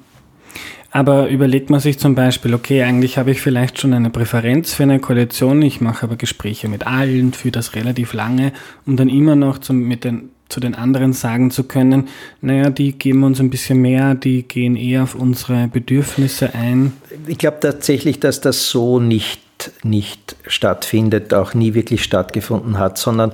Aber 0.90 1.28
überlegt 1.28 1.68
man 1.68 1.80
sich 1.80 1.98
zum 1.98 2.14
Beispiel, 2.14 2.54
okay, 2.54 2.82
eigentlich 2.82 3.18
habe 3.18 3.30
ich 3.30 3.40
vielleicht 3.42 3.78
schon 3.78 3.92
eine 3.92 4.08
Präferenz 4.08 4.72
für 4.72 4.84
eine 4.84 5.00
Koalition, 5.00 5.60
ich 5.60 5.82
mache 5.82 6.04
aber 6.04 6.16
Gespräche 6.16 6.68
mit 6.68 6.86
allen, 6.86 7.34
für 7.34 7.50
das 7.50 7.74
relativ 7.74 8.14
lange, 8.14 8.52
um 8.86 8.96
dann 8.96 9.10
immer 9.10 9.36
noch 9.36 9.58
zum, 9.58 9.80
mit 9.80 10.04
den 10.04 10.30
zu 10.48 10.60
den 10.60 10.74
anderen 10.74 11.12
sagen 11.12 11.50
zu 11.50 11.64
können, 11.64 12.08
naja, 12.40 12.70
die 12.70 12.92
geben 12.92 13.24
uns 13.24 13.40
ein 13.40 13.50
bisschen 13.50 13.80
mehr, 13.80 14.14
die 14.14 14.42
gehen 14.42 14.76
eher 14.76 15.02
auf 15.02 15.14
unsere 15.14 15.68
Bedürfnisse 15.68 16.54
ein? 16.54 16.92
Ich 17.26 17.38
glaube 17.38 17.58
tatsächlich, 17.60 18.20
dass 18.20 18.40
das 18.40 18.70
so 18.70 18.98
nicht, 18.98 19.40
nicht 19.82 20.36
stattfindet, 20.46 21.34
auch 21.34 21.54
nie 21.54 21.74
wirklich 21.74 22.02
stattgefunden 22.02 22.78
hat, 22.78 22.98
sondern 22.98 23.32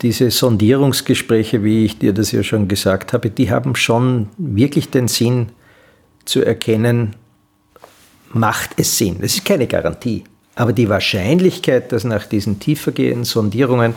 diese 0.00 0.30
Sondierungsgespräche, 0.30 1.62
wie 1.62 1.84
ich 1.84 1.98
dir 1.98 2.12
das 2.12 2.32
ja 2.32 2.42
schon 2.42 2.66
gesagt 2.66 3.12
habe, 3.12 3.30
die 3.30 3.50
haben 3.50 3.76
schon 3.76 4.28
wirklich 4.36 4.90
den 4.90 5.08
Sinn 5.08 5.50
zu 6.24 6.42
erkennen, 6.42 7.14
macht 8.32 8.70
es 8.76 8.98
Sinn. 8.98 9.18
Das 9.20 9.34
ist 9.34 9.44
keine 9.44 9.66
Garantie. 9.66 10.24
Aber 10.54 10.72
die 10.72 10.88
Wahrscheinlichkeit, 10.88 11.92
dass 11.92 12.04
nach 12.04 12.26
diesen 12.26 12.58
tiefergehenden 12.58 13.24
Sondierungen 13.24 13.94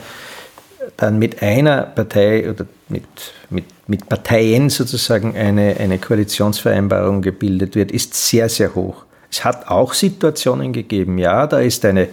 dann 0.96 1.18
mit 1.18 1.42
einer 1.42 1.82
Partei 1.82 2.48
oder 2.48 2.66
mit, 2.88 3.04
mit, 3.50 3.64
mit 3.88 4.08
Parteien 4.08 4.70
sozusagen 4.70 5.36
eine, 5.36 5.76
eine 5.78 5.98
Koalitionsvereinbarung 5.98 7.22
gebildet 7.22 7.74
wird, 7.74 7.90
ist 7.90 8.14
sehr, 8.14 8.48
sehr 8.48 8.74
hoch. 8.74 9.04
Es 9.30 9.44
hat 9.44 9.68
auch 9.68 9.92
Situationen 9.92 10.72
gegeben, 10.72 11.18
ja, 11.18 11.46
da 11.46 11.58
ist 11.60 11.84
eine 11.84 12.08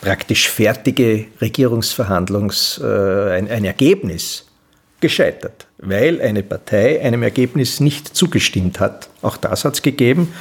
praktisch 0.00 0.50
fertige 0.50 1.26
Regierungsverhandlungs, 1.40 2.80
äh, 2.82 3.32
ein, 3.32 3.48
ein 3.48 3.64
Ergebnis 3.64 4.46
gescheitert, 5.00 5.66
weil 5.78 6.20
eine 6.20 6.42
Partei 6.42 7.00
einem 7.02 7.22
Ergebnis 7.22 7.80
nicht 7.80 8.16
zugestimmt 8.16 8.80
hat. 8.80 9.08
Auch 9.20 9.36
das 9.36 9.64
hat 9.64 9.74
es 9.74 9.82
gegeben. 9.82 10.32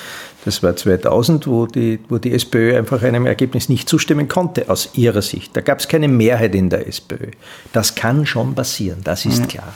Das 0.45 0.63
war 0.63 0.75
2000, 0.75 1.47
wo 1.47 1.67
die, 1.67 1.99
wo 2.09 2.17
die 2.17 2.33
SPÖ 2.33 2.77
einfach 2.77 3.03
einem 3.03 3.25
Ergebnis 3.25 3.69
nicht 3.69 3.87
zustimmen 3.87 4.27
konnte, 4.27 4.69
aus 4.69 4.89
ihrer 4.93 5.21
Sicht. 5.21 5.55
Da 5.55 5.61
gab 5.61 5.79
es 5.79 5.87
keine 5.87 6.07
Mehrheit 6.07 6.55
in 6.55 6.69
der 6.69 6.87
SPÖ. 6.87 7.31
Das 7.73 7.95
kann 7.95 8.25
schon 8.25 8.55
passieren, 8.55 9.01
das 9.03 9.25
ist 9.25 9.47
klar. 9.47 9.73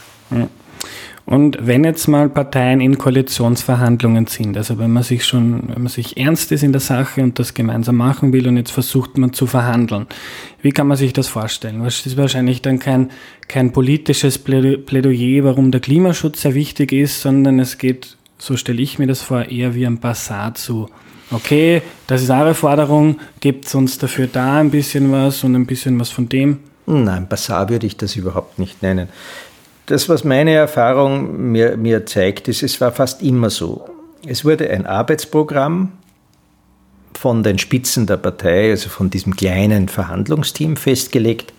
Und 1.25 1.57
wenn 1.60 1.84
jetzt 1.84 2.07
mal 2.07 2.29
Parteien 2.29 2.81
in 2.81 3.00
Koalitionsverhandlungen 3.00 4.27
sind, 4.27 4.55
also 4.57 4.77
wenn 4.77 4.91
man 4.91 5.01
sich 5.01 5.25
schon, 5.25 5.69
wenn 5.69 5.81
man 5.84 5.88
sich 5.88 6.17
ernst 6.17 6.51
ist 6.51 6.62
in 6.62 6.72
der 6.72 6.81
Sache 6.81 7.24
und 7.24 7.39
das 7.39 7.55
gemeinsam 7.55 7.95
machen 7.95 8.31
will 8.31 8.48
und 8.48 8.57
jetzt 8.57 8.69
versucht 8.69 9.17
man 9.17 9.34
zu 9.34 9.48
verhandeln, 9.48 10.05
wie 10.62 10.72
kann 10.72 10.86
man 10.86 10.98
sich 10.98 11.13
das 11.13 11.27
vorstellen? 11.27 11.84
Das 11.84 12.05
ist 12.05 12.17
wahrscheinlich 12.17 12.62
dann 12.62 12.77
kein, 12.77 13.10
kein 13.48 13.72
politisches 13.72 14.38
Plädoyer, 14.38 15.43
warum 15.43 15.72
der 15.72 15.81
Klimaschutz 15.81 16.41
sehr 16.41 16.53
wichtig 16.53 16.91
ist, 16.91 17.22
sondern 17.22 17.60
es 17.60 17.79
geht 17.79 18.17
so 18.45 18.57
stelle 18.57 18.81
ich 18.81 18.99
mir 18.99 19.07
das 19.07 19.23
vor, 19.23 19.45
eher 19.45 19.73
wie 19.73 19.87
ein 19.87 19.99
Bazar 19.99 20.53
zu. 20.53 20.87
Okay, 21.31 21.81
das 22.05 22.21
ist 22.21 22.29
eure 22.29 22.53
Forderung, 22.53 23.19
gebt 23.39 23.73
uns 23.73 23.97
dafür 23.97 24.27
da 24.27 24.59
ein 24.59 24.69
bisschen 24.69 25.11
was 25.11 25.43
und 25.43 25.55
ein 25.55 25.65
bisschen 25.65 25.99
was 25.99 26.11
von 26.11 26.29
dem? 26.29 26.59
Nein, 26.85 27.27
Bazar 27.27 27.69
würde 27.69 27.87
ich 27.87 27.97
das 27.97 28.15
überhaupt 28.15 28.59
nicht 28.59 28.83
nennen. 28.83 29.09
Das, 29.87 30.09
was 30.09 30.23
meine 30.23 30.53
Erfahrung 30.53 31.51
mir, 31.51 31.75
mir 31.75 32.05
zeigt, 32.05 32.47
ist, 32.47 32.61
es 32.61 32.79
war 32.79 32.91
fast 32.91 33.23
immer 33.23 33.49
so. 33.49 33.89
Es 34.27 34.45
wurde 34.45 34.69
ein 34.69 34.85
Arbeitsprogramm 34.85 35.93
von 37.15 37.41
den 37.41 37.57
Spitzen 37.57 38.05
der 38.05 38.17
Partei, 38.17 38.69
also 38.69 38.89
von 38.89 39.09
diesem 39.09 39.35
kleinen 39.35 39.89
Verhandlungsteam 39.89 40.75
festgelegt. 40.75 41.51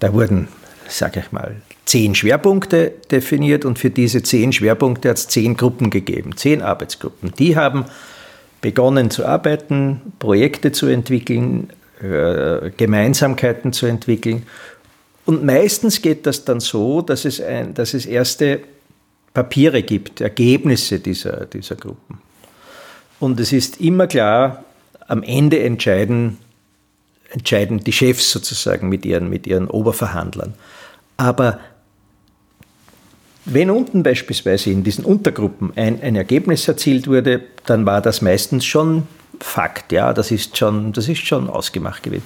Da 0.00 0.12
wurden, 0.12 0.48
sage 0.90 1.20
ich 1.20 1.32
mal, 1.32 1.56
zehn 1.84 2.14
Schwerpunkte 2.14 2.92
definiert 3.10 3.64
und 3.64 3.78
für 3.78 3.90
diese 3.90 4.22
zehn 4.22 4.52
Schwerpunkte 4.52 5.08
hat 5.10 5.18
es 5.18 5.28
zehn 5.28 5.56
Gruppen 5.56 5.90
gegeben, 5.90 6.36
zehn 6.36 6.62
Arbeitsgruppen. 6.62 7.32
Die 7.38 7.56
haben 7.56 7.86
begonnen 8.60 9.10
zu 9.10 9.24
arbeiten, 9.24 10.00
Projekte 10.18 10.72
zu 10.72 10.86
entwickeln, 10.86 11.70
äh, 12.00 12.70
Gemeinsamkeiten 12.76 13.72
zu 13.72 13.86
entwickeln. 13.86 14.46
Und 15.26 15.44
meistens 15.44 16.02
geht 16.02 16.26
das 16.26 16.44
dann 16.44 16.60
so, 16.60 17.02
dass 17.02 17.24
es, 17.24 17.40
ein, 17.40 17.74
dass 17.74 17.94
es 17.94 18.06
erste 18.06 18.60
Papiere 19.32 19.82
gibt, 19.82 20.20
Ergebnisse 20.20 20.98
dieser, 20.98 21.46
dieser 21.46 21.76
Gruppen. 21.76 22.18
Und 23.20 23.38
es 23.38 23.52
ist 23.52 23.80
immer 23.80 24.06
klar, 24.06 24.64
am 25.06 25.22
Ende 25.22 25.60
entscheiden, 25.62 26.38
entscheiden 27.30 27.78
die 27.80 27.92
Chefs 27.92 28.30
sozusagen 28.30 28.88
mit 28.88 29.04
ihren, 29.04 29.28
mit 29.28 29.46
ihren 29.46 29.68
Oberverhandlern. 29.68 30.54
Aber 31.20 31.60
wenn 33.44 33.68
unten 33.68 34.02
beispielsweise 34.02 34.70
in 34.70 34.84
diesen 34.84 35.04
Untergruppen 35.04 35.70
ein, 35.76 36.00
ein 36.00 36.16
Ergebnis 36.16 36.66
erzielt 36.66 37.08
wurde, 37.08 37.42
dann 37.66 37.84
war 37.84 38.00
das 38.00 38.22
meistens 38.22 38.64
schon 38.64 39.06
Fakt, 39.38 39.92
ja, 39.92 40.12
das 40.14 40.30
ist 40.30 40.56
schon, 40.56 40.92
das 40.92 41.08
ist 41.08 41.26
schon 41.26 41.48
ausgemacht 41.48 42.02
gewesen. 42.02 42.24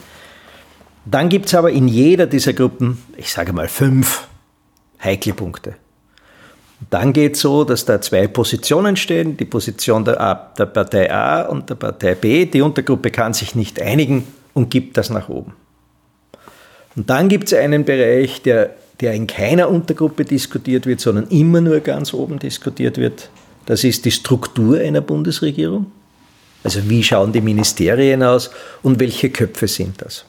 Dann 1.04 1.28
gibt 1.28 1.46
es 1.46 1.54
aber 1.54 1.70
in 1.70 1.88
jeder 1.88 2.26
dieser 2.26 2.52
Gruppen, 2.52 3.02
ich 3.16 3.32
sage 3.32 3.52
mal 3.52 3.68
fünf 3.68 4.28
heikle 5.02 5.34
Punkte. 5.34 5.74
Dann 6.90 7.12
geht 7.12 7.34
es 7.34 7.40
so, 7.40 7.64
dass 7.64 7.84
da 7.84 8.00
zwei 8.00 8.28
Positionen 8.28 8.96
stehen, 8.96 9.36
die 9.36 9.44
Position 9.44 10.04
der, 10.04 10.20
A, 10.20 10.34
der 10.56 10.66
Partei 10.66 11.12
A 11.12 11.42
und 11.42 11.68
der 11.68 11.74
Partei 11.74 12.14
B. 12.14 12.46
Die 12.46 12.62
Untergruppe 12.62 13.10
kann 13.10 13.32
sich 13.32 13.54
nicht 13.54 13.80
einigen 13.80 14.26
und 14.54 14.70
gibt 14.70 14.96
das 14.96 15.10
nach 15.10 15.28
oben. 15.28 15.54
Und 16.96 17.10
dann 17.10 17.28
gibt 17.28 17.48
es 17.48 17.58
einen 17.58 17.84
Bereich, 17.84 18.42
der 18.42 18.70
der 19.00 19.14
in 19.14 19.26
keiner 19.26 19.68
Untergruppe 19.68 20.24
diskutiert 20.24 20.86
wird, 20.86 21.00
sondern 21.00 21.28
immer 21.28 21.60
nur 21.60 21.80
ganz 21.80 22.14
oben 22.14 22.38
diskutiert 22.38 22.96
wird. 22.96 23.28
Das 23.66 23.84
ist 23.84 24.04
die 24.04 24.10
Struktur 24.10 24.78
einer 24.78 25.00
Bundesregierung. 25.00 25.86
Also 26.62 26.88
wie 26.88 27.02
schauen 27.02 27.32
die 27.32 27.40
Ministerien 27.40 28.22
aus 28.22 28.50
und 28.82 29.00
welche 29.00 29.30
Köpfe 29.30 29.68
sind 29.68 30.00
das? 30.00 30.24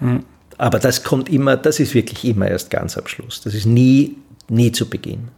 Mhm. 0.00 0.24
Aber 0.56 0.78
das 0.78 1.02
kommt 1.02 1.28
immer, 1.28 1.56
das 1.56 1.80
ist 1.80 1.94
wirklich 1.94 2.24
immer 2.24 2.48
erst 2.48 2.70
ganz 2.70 2.96
am 2.96 3.06
Schluss. 3.06 3.40
Das 3.42 3.54
ist 3.54 3.66
nie, 3.66 4.16
nie 4.48 4.72
zu 4.72 4.88
Beginn. 4.88 5.28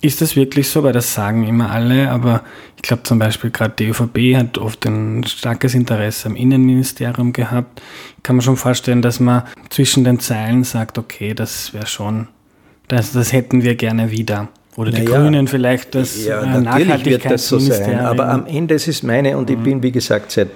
Ist 0.00 0.20
das 0.20 0.36
wirklich 0.36 0.68
so? 0.68 0.82
Weil 0.82 0.92
das 0.92 1.14
sagen 1.14 1.46
immer 1.46 1.70
alle, 1.70 2.10
aber 2.10 2.42
ich 2.76 2.82
glaube 2.82 3.02
zum 3.04 3.18
Beispiel 3.18 3.50
gerade 3.50 3.74
die 3.78 3.88
ÖVP 3.88 4.36
hat 4.36 4.58
oft 4.58 4.84
ein 4.86 5.24
starkes 5.24 5.74
Interesse 5.74 6.28
am 6.28 6.36
Innenministerium 6.36 7.32
gehabt. 7.32 7.80
Kann 8.22 8.36
man 8.36 8.42
schon 8.42 8.56
vorstellen, 8.56 9.02
dass 9.02 9.20
man 9.20 9.44
zwischen 9.70 10.04
den 10.04 10.20
Zeilen 10.20 10.64
sagt, 10.64 10.98
okay, 10.98 11.32
das 11.32 11.72
wäre 11.72 11.86
schon, 11.86 12.28
das, 12.88 13.12
das 13.12 13.32
hätten 13.32 13.62
wir 13.62 13.74
gerne 13.74 14.10
wieder. 14.10 14.48
Oder 14.76 14.90
die 14.90 15.02
naja, 15.02 15.22
Grünen 15.22 15.48
vielleicht 15.48 15.94
das 15.94 16.24
ja, 16.24 16.42
äh, 16.42 16.60
natürlich 16.60 17.06
wird 17.06 17.24
das 17.24 17.48
so 17.48 17.58
sein, 17.58 18.00
aber 18.00 18.28
am 18.28 18.46
Ende 18.46 18.74
ist 18.74 18.88
es 18.88 19.02
meine, 19.02 19.38
und 19.38 19.48
ich 19.48 19.56
mhm. 19.56 19.62
bin 19.62 19.82
wie 19.82 19.92
gesagt 19.92 20.32
seit 20.32 20.50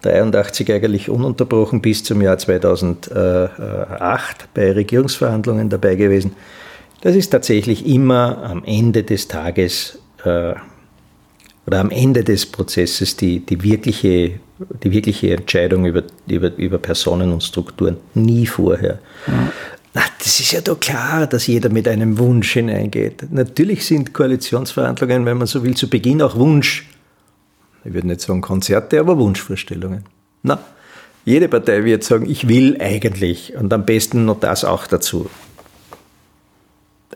83 0.00 0.72
eigentlich 0.72 1.10
ununterbrochen 1.10 1.82
bis 1.82 2.04
zum 2.04 2.22
Jahr 2.22 2.38
2008 2.38 4.48
bei 4.54 4.72
Regierungsverhandlungen 4.72 5.68
dabei 5.68 5.96
gewesen. 5.96 6.34
Das 7.04 7.14
ist 7.14 7.28
tatsächlich 7.28 7.86
immer 7.86 8.42
am 8.44 8.64
Ende 8.64 9.02
des 9.02 9.28
Tages 9.28 9.98
äh, 10.24 10.54
oder 11.66 11.80
am 11.80 11.90
Ende 11.90 12.24
des 12.24 12.46
Prozesses 12.46 13.14
die, 13.14 13.40
die, 13.40 13.62
wirkliche, 13.62 14.40
die 14.82 14.90
wirkliche 14.90 15.36
Entscheidung 15.36 15.84
über, 15.84 16.02
über, 16.26 16.56
über 16.56 16.78
Personen 16.78 17.30
und 17.30 17.42
Strukturen, 17.42 17.98
nie 18.14 18.46
vorher. 18.46 19.00
Mhm. 19.26 19.50
Na, 19.92 20.00
das 20.18 20.40
ist 20.40 20.52
ja 20.52 20.62
doch 20.62 20.80
klar, 20.80 21.26
dass 21.26 21.46
jeder 21.46 21.68
mit 21.68 21.86
einem 21.88 22.16
Wunsch 22.16 22.54
hineingeht. 22.54 23.30
Natürlich 23.30 23.84
sind 23.84 24.14
Koalitionsverhandlungen, 24.14 25.26
wenn 25.26 25.36
man 25.36 25.46
so 25.46 25.62
will, 25.62 25.76
zu 25.76 25.90
Beginn 25.90 26.22
auch 26.22 26.36
Wunsch. 26.36 26.88
Ich 27.84 27.92
würde 27.92 28.06
nicht 28.06 28.22
sagen 28.22 28.40
Konzerte, 28.40 28.98
aber 28.98 29.18
Wunschvorstellungen. 29.18 30.04
Na, 30.42 30.58
jede 31.26 31.48
Partei 31.48 31.84
wird 31.84 32.02
sagen, 32.02 32.24
ich 32.30 32.48
will 32.48 32.78
eigentlich 32.80 33.54
und 33.56 33.70
am 33.74 33.84
besten 33.84 34.24
noch 34.24 34.40
das 34.40 34.64
auch 34.64 34.86
dazu 34.86 35.28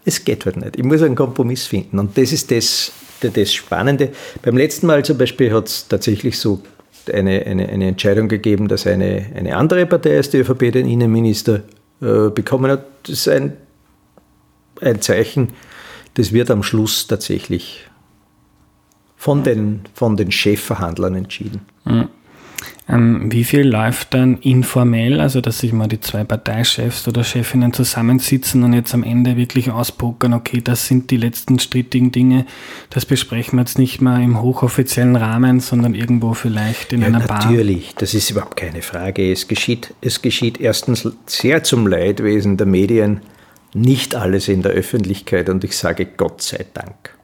es 0.08 0.24
geht 0.24 0.46
halt 0.46 0.56
nicht. 0.56 0.76
Ich 0.76 0.84
muss 0.84 1.02
einen 1.02 1.14
Kompromiss 1.14 1.66
finden. 1.66 1.98
Und 1.98 2.16
das 2.16 2.32
ist 2.32 2.50
das, 2.50 2.92
das 3.20 3.52
Spannende. 3.52 4.10
Beim 4.42 4.56
letzten 4.56 4.86
Mal 4.86 5.04
zum 5.04 5.18
Beispiel 5.18 5.52
hat 5.52 5.68
es 5.68 5.86
tatsächlich 5.86 6.38
so 6.38 6.62
eine, 7.12 7.44
eine, 7.46 7.68
eine 7.68 7.88
Entscheidung 7.88 8.28
gegeben, 8.28 8.68
dass 8.68 8.86
eine, 8.86 9.26
eine 9.34 9.56
andere 9.56 9.86
Partei 9.86 10.16
als 10.16 10.30
die 10.30 10.38
ÖVP 10.38 10.72
den 10.72 10.88
Innenminister 10.88 11.62
äh, 12.00 12.30
bekommen 12.30 12.70
hat. 12.70 12.84
Das 13.02 13.12
ist 13.12 13.28
ein, 13.28 13.56
ein 14.80 15.00
Zeichen, 15.00 15.50
das 16.14 16.32
wird 16.32 16.50
am 16.50 16.62
Schluss 16.62 17.06
tatsächlich 17.06 17.86
von 19.16 19.42
den, 19.42 19.82
von 19.94 20.16
den 20.16 20.30
Chefverhandlern 20.30 21.14
entschieden. 21.14 21.60
Mhm. 21.84 22.08
Ähm, 22.88 23.30
wie 23.30 23.44
viel 23.44 23.68
läuft 23.68 24.14
dann 24.14 24.38
informell, 24.38 25.20
also 25.20 25.40
dass 25.40 25.58
sich 25.58 25.72
mal 25.72 25.88
die 25.88 26.00
zwei 26.00 26.24
Parteichefs 26.24 27.06
oder 27.06 27.22
Chefinnen 27.22 27.72
zusammensitzen 27.72 28.62
und 28.64 28.72
jetzt 28.72 28.94
am 28.94 29.02
Ende 29.02 29.36
wirklich 29.36 29.70
auspokern, 29.70 30.32
okay, 30.32 30.62
das 30.62 30.86
sind 30.86 31.10
die 31.10 31.18
letzten 31.18 31.58
strittigen 31.58 32.12
Dinge, 32.12 32.46
das 32.88 33.04
besprechen 33.04 33.58
wir 33.58 33.62
jetzt 33.62 33.78
nicht 33.78 34.00
mal 34.00 34.22
im 34.22 34.40
hochoffiziellen 34.40 35.16
Rahmen, 35.16 35.60
sondern 35.60 35.94
irgendwo 35.94 36.32
vielleicht 36.32 36.94
in 36.94 37.02
ja, 37.02 37.08
einer 37.08 37.18
natürlich, 37.18 37.28
Bar? 37.28 37.50
Natürlich, 37.50 37.94
das 37.96 38.14
ist 38.14 38.30
überhaupt 38.30 38.56
keine 38.56 38.80
Frage. 38.80 39.30
Es 39.30 39.48
geschieht, 39.48 39.92
es 40.00 40.22
geschieht 40.22 40.58
erstens 40.58 41.06
sehr 41.26 41.62
zum 41.64 41.86
Leidwesen 41.86 42.56
der 42.56 42.66
Medien, 42.66 43.20
nicht 43.74 44.14
alles 44.14 44.48
in 44.48 44.62
der 44.62 44.72
Öffentlichkeit 44.72 45.50
und 45.50 45.62
ich 45.62 45.76
sage 45.76 46.06
Gott 46.06 46.40
sei 46.40 46.64
Dank. 46.72 47.17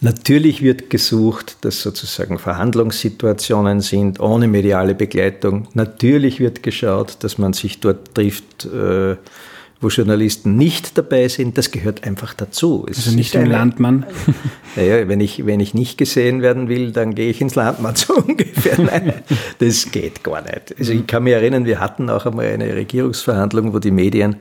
Natürlich 0.00 0.62
wird 0.62 0.90
gesucht, 0.90 1.56
dass 1.62 1.82
sozusagen 1.82 2.38
Verhandlungssituationen 2.38 3.80
sind 3.80 4.20
ohne 4.20 4.46
mediale 4.46 4.94
Begleitung. 4.94 5.66
Natürlich 5.74 6.38
wird 6.38 6.62
geschaut, 6.62 7.16
dass 7.20 7.36
man 7.36 7.52
sich 7.52 7.80
dort 7.80 8.14
trifft, 8.14 8.64
äh, 8.66 9.16
wo 9.80 9.88
Journalisten 9.88 10.56
nicht 10.56 10.96
dabei 10.98 11.26
sind. 11.26 11.58
Das 11.58 11.72
gehört 11.72 12.04
einfach 12.04 12.32
dazu. 12.34 12.86
Es 12.88 12.98
also 12.98 13.16
nicht 13.16 13.34
im 13.34 13.42
eine, 13.42 13.50
Landmann. 13.50 14.06
Naja, 14.76 15.08
wenn 15.08 15.20
ich, 15.20 15.44
wenn 15.44 15.58
ich 15.58 15.74
nicht 15.74 15.98
gesehen 15.98 16.42
werden 16.42 16.68
will, 16.68 16.92
dann 16.92 17.16
gehe 17.16 17.30
ich 17.30 17.40
ins 17.40 17.56
Landmann 17.56 17.96
so 17.96 18.14
ungefähr. 18.14 18.78
Nein, 18.80 19.14
das 19.58 19.90
geht 19.90 20.22
gar 20.22 20.42
nicht. 20.42 20.78
Also 20.78 20.92
ich 20.92 21.08
kann 21.08 21.24
mich 21.24 21.32
erinnern, 21.32 21.64
wir 21.64 21.80
hatten 21.80 22.08
auch 22.10 22.26
einmal 22.26 22.46
eine 22.46 22.72
Regierungsverhandlung, 22.72 23.72
wo 23.72 23.80
die 23.80 23.90
Medien 23.90 24.36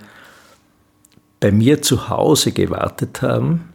bei 1.39 1.51
mir 1.51 1.81
zu 1.81 2.09
Hause 2.09 2.51
gewartet 2.51 3.23
haben 3.23 3.73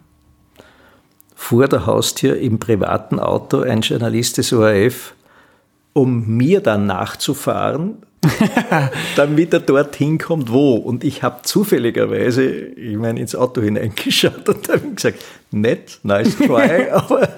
vor 1.35 1.67
der 1.67 1.85
Haustür 1.85 2.37
im 2.37 2.59
privaten 2.59 3.19
Auto 3.19 3.61
ein 3.61 3.81
Journalist 3.81 4.37
des 4.37 4.53
ORF, 4.53 5.13
um 5.93 6.27
mir 6.27 6.61
dann 6.61 6.85
nachzufahren, 6.85 7.97
damit 9.15 9.53
er 9.53 9.59
dorthin 9.59 10.17
kommt, 10.17 10.51
wo. 10.51 10.75
Und 10.75 11.03
ich 11.03 11.23
habe 11.23 11.41
zufälligerweise, 11.43 12.43
ich 12.43 12.95
meine, 12.95 13.19
ins 13.19 13.35
Auto 13.35 13.61
hineingeschaut 13.61 14.47
und 14.47 14.69
habe 14.69 14.91
gesagt, 14.91 15.23
nett, 15.51 15.99
nice 16.03 16.37
try, 16.37 16.89
aber 16.91 17.29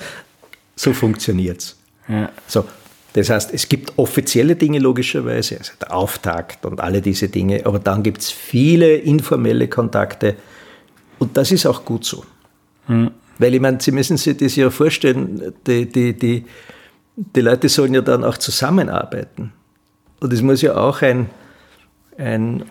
so 0.76 0.94
funktioniert's. 0.94 1.78
Ja. 2.08 2.30
So, 2.48 2.66
das 3.14 3.30
heißt, 3.30 3.54
es 3.54 3.70
gibt 3.70 3.94
offizielle 3.98 4.56
Dinge 4.56 4.80
logischerweise, 4.80 5.58
also 5.58 5.72
der 5.80 5.96
Auftakt 5.96 6.66
und 6.66 6.82
alle 6.82 7.02
diese 7.02 7.30
Dinge, 7.30 7.66
aber 7.66 7.80
dann 7.80 8.04
gibt 8.04 8.22
es 8.22 8.30
viele 8.30 8.96
informelle 8.96 9.68
Kontakte 9.68 10.36
und 11.18 11.38
das 11.38 11.52
ist 11.52 11.66
auch 11.66 11.86
gut 11.86 12.06
so. 12.06 12.26
Mhm. 12.88 13.12
Weil 13.38 13.56
ich 13.56 13.62
meine, 13.62 13.80
Sie 13.82 13.92
müssen 13.92 14.18
sich 14.18 14.38
das 14.38 14.56
ja 14.56 14.70
vorstellen, 14.70 15.54
die, 15.68 15.86
die, 15.86 16.18
die, 16.18 16.46
die 17.16 17.42
Leute 17.42 17.70
sollen 17.70 17.94
ja 17.94 18.02
dann 18.02 18.24
auch 18.24 18.38
zusammenarbeiten. 18.38 19.52
Und 20.20 20.34
es 20.34 20.42
muss 20.42 20.62
ja 20.62 20.76
auch 20.76 21.02
ein, 21.02 21.30
ein, 22.18 22.64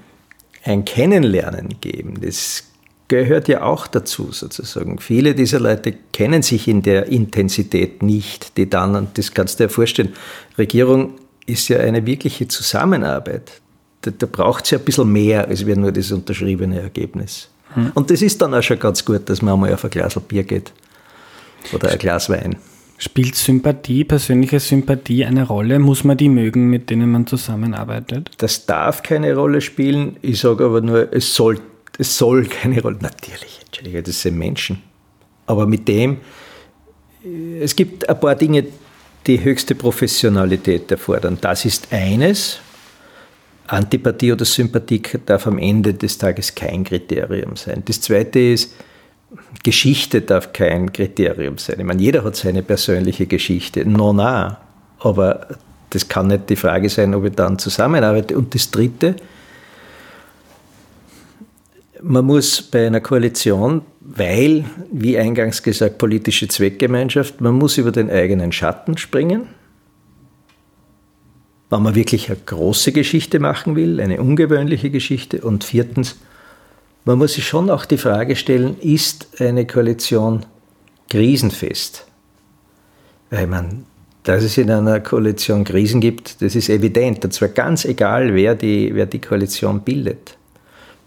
ein 0.64 0.84
Kennenlernen 0.84 1.80
geben. 1.80 2.20
Das 2.20 2.64
gehört 3.08 3.48
ja 3.48 3.62
auch 3.62 3.86
dazu 3.86 4.32
sozusagen. 4.32 4.98
Viele 4.98 5.34
dieser 5.34 5.60
Leute 5.60 5.94
kennen 6.12 6.42
sich 6.42 6.68
in 6.68 6.82
der 6.82 7.06
Intensität 7.06 8.02
nicht, 8.02 8.56
die 8.56 8.68
dann, 8.68 8.96
und 8.96 9.18
das 9.18 9.32
kannst 9.32 9.60
du 9.60 9.64
dir 9.64 9.70
vorstellen, 9.70 10.14
Regierung 10.56 11.14
ist 11.46 11.68
ja 11.68 11.78
eine 11.78 12.06
wirkliche 12.06 12.48
Zusammenarbeit. 12.48 13.60
Da, 14.00 14.10
da 14.10 14.26
braucht 14.26 14.64
es 14.64 14.70
ja 14.70 14.78
ein 14.78 14.84
bisschen 14.84 15.12
mehr 15.12 15.46
als 15.46 15.64
nur 15.64 15.92
das 15.92 16.10
unterschriebene 16.12 16.80
Ergebnis. 16.80 17.50
Hm. 17.74 17.92
Und 17.94 18.10
das 18.10 18.22
ist 18.22 18.40
dann 18.42 18.54
auch 18.54 18.62
schon 18.62 18.78
ganz 18.78 19.04
gut, 19.04 19.28
dass 19.28 19.42
man 19.42 19.54
einmal 19.54 19.74
auf 19.74 19.84
ein 19.84 19.90
Glas 19.90 20.18
Bier 20.20 20.44
geht 20.44 20.72
oder 21.72 21.90
ein 21.90 21.98
Glas 21.98 22.28
Wein. 22.28 22.56
Spielt 22.96 23.34
Sympathie, 23.34 24.04
persönliche 24.04 24.60
Sympathie 24.60 25.24
eine 25.24 25.46
Rolle? 25.46 25.78
Muss 25.78 26.04
man 26.04 26.16
die 26.16 26.28
mögen, 26.28 26.70
mit 26.70 26.90
denen 26.90 27.10
man 27.10 27.26
zusammenarbeitet? 27.26 28.30
Das 28.38 28.66
darf 28.66 29.02
keine 29.02 29.34
Rolle 29.34 29.60
spielen. 29.60 30.16
Ich 30.22 30.40
sage 30.40 30.64
aber 30.64 30.80
nur, 30.80 31.12
es 31.12 31.34
soll, 31.34 31.60
es 31.98 32.16
soll 32.16 32.46
keine 32.46 32.80
Rolle. 32.80 32.98
Natürlich, 33.00 33.60
Entschuldige, 33.66 34.02
das 34.02 34.22
sind 34.22 34.38
Menschen. 34.38 34.82
Aber 35.46 35.66
mit 35.66 35.88
dem, 35.88 36.18
es 37.60 37.74
gibt 37.74 38.08
ein 38.08 38.20
paar 38.20 38.36
Dinge, 38.36 38.64
die 39.26 39.42
höchste 39.42 39.74
Professionalität 39.74 40.90
erfordern. 40.90 41.38
Das 41.40 41.64
ist 41.64 41.88
eines. 41.90 42.60
Antipathie 43.66 44.32
oder 44.32 44.44
Sympathie 44.44 45.02
darf 45.24 45.46
am 45.46 45.58
Ende 45.58 45.94
des 45.94 46.18
Tages 46.18 46.54
kein 46.54 46.84
Kriterium 46.84 47.56
sein. 47.56 47.82
Das 47.86 48.00
zweite 48.00 48.38
ist, 48.38 48.74
Geschichte 49.62 50.20
darf 50.20 50.52
kein 50.52 50.92
Kriterium 50.92 51.58
sein. 51.58 51.80
Ich 51.80 51.84
meine, 51.84 52.00
jeder 52.00 52.24
hat 52.24 52.36
seine 52.36 52.62
persönliche 52.62 53.26
Geschichte. 53.26 53.88
No, 53.88 54.12
na. 54.12 54.58
Aber 55.00 55.48
das 55.90 56.08
kann 56.08 56.28
nicht 56.28 56.50
die 56.50 56.56
Frage 56.56 56.88
sein, 56.88 57.14
ob 57.14 57.24
ich 57.24 57.34
dann 57.34 57.58
zusammenarbeite. 57.58 58.36
Und 58.36 58.54
das 58.54 58.70
dritte, 58.70 59.16
man 62.02 62.24
muss 62.24 62.60
bei 62.62 62.86
einer 62.86 63.00
Koalition, 63.00 63.82
weil, 64.00 64.64
wie 64.92 65.16
eingangs 65.16 65.62
gesagt, 65.62 65.98
politische 65.98 66.48
Zweckgemeinschaft, 66.48 67.40
man 67.40 67.54
muss 67.54 67.78
über 67.78 67.92
den 67.92 68.10
eigenen 68.10 68.52
Schatten 68.52 68.98
springen 68.98 69.48
wenn 71.70 71.82
man 71.82 71.94
wirklich 71.94 72.28
eine 72.28 72.38
große 72.44 72.92
Geschichte 72.92 73.40
machen 73.40 73.76
will, 73.76 74.00
eine 74.00 74.20
ungewöhnliche 74.20 74.90
Geschichte. 74.90 75.40
Und 75.40 75.64
viertens, 75.64 76.16
man 77.04 77.18
muss 77.18 77.34
sich 77.34 77.46
schon 77.46 77.70
auch 77.70 77.84
die 77.84 77.98
Frage 77.98 78.36
stellen, 78.36 78.76
ist 78.80 79.40
eine 79.40 79.66
Koalition 79.66 80.46
krisenfest? 81.10 82.06
Weil 83.30 83.46
man, 83.46 83.86
dass 84.22 84.42
es 84.42 84.56
in 84.58 84.70
einer 84.70 85.00
Koalition 85.00 85.64
Krisen 85.64 86.00
gibt, 86.00 86.40
das 86.40 86.54
ist 86.54 86.68
evident. 86.68 87.24
Und 87.24 87.32
zwar 87.32 87.48
ganz 87.48 87.84
egal, 87.84 88.34
wer 88.34 88.54
die, 88.54 88.94
wer 88.94 89.06
die 89.06 89.20
Koalition 89.20 89.80
bildet. 89.80 90.36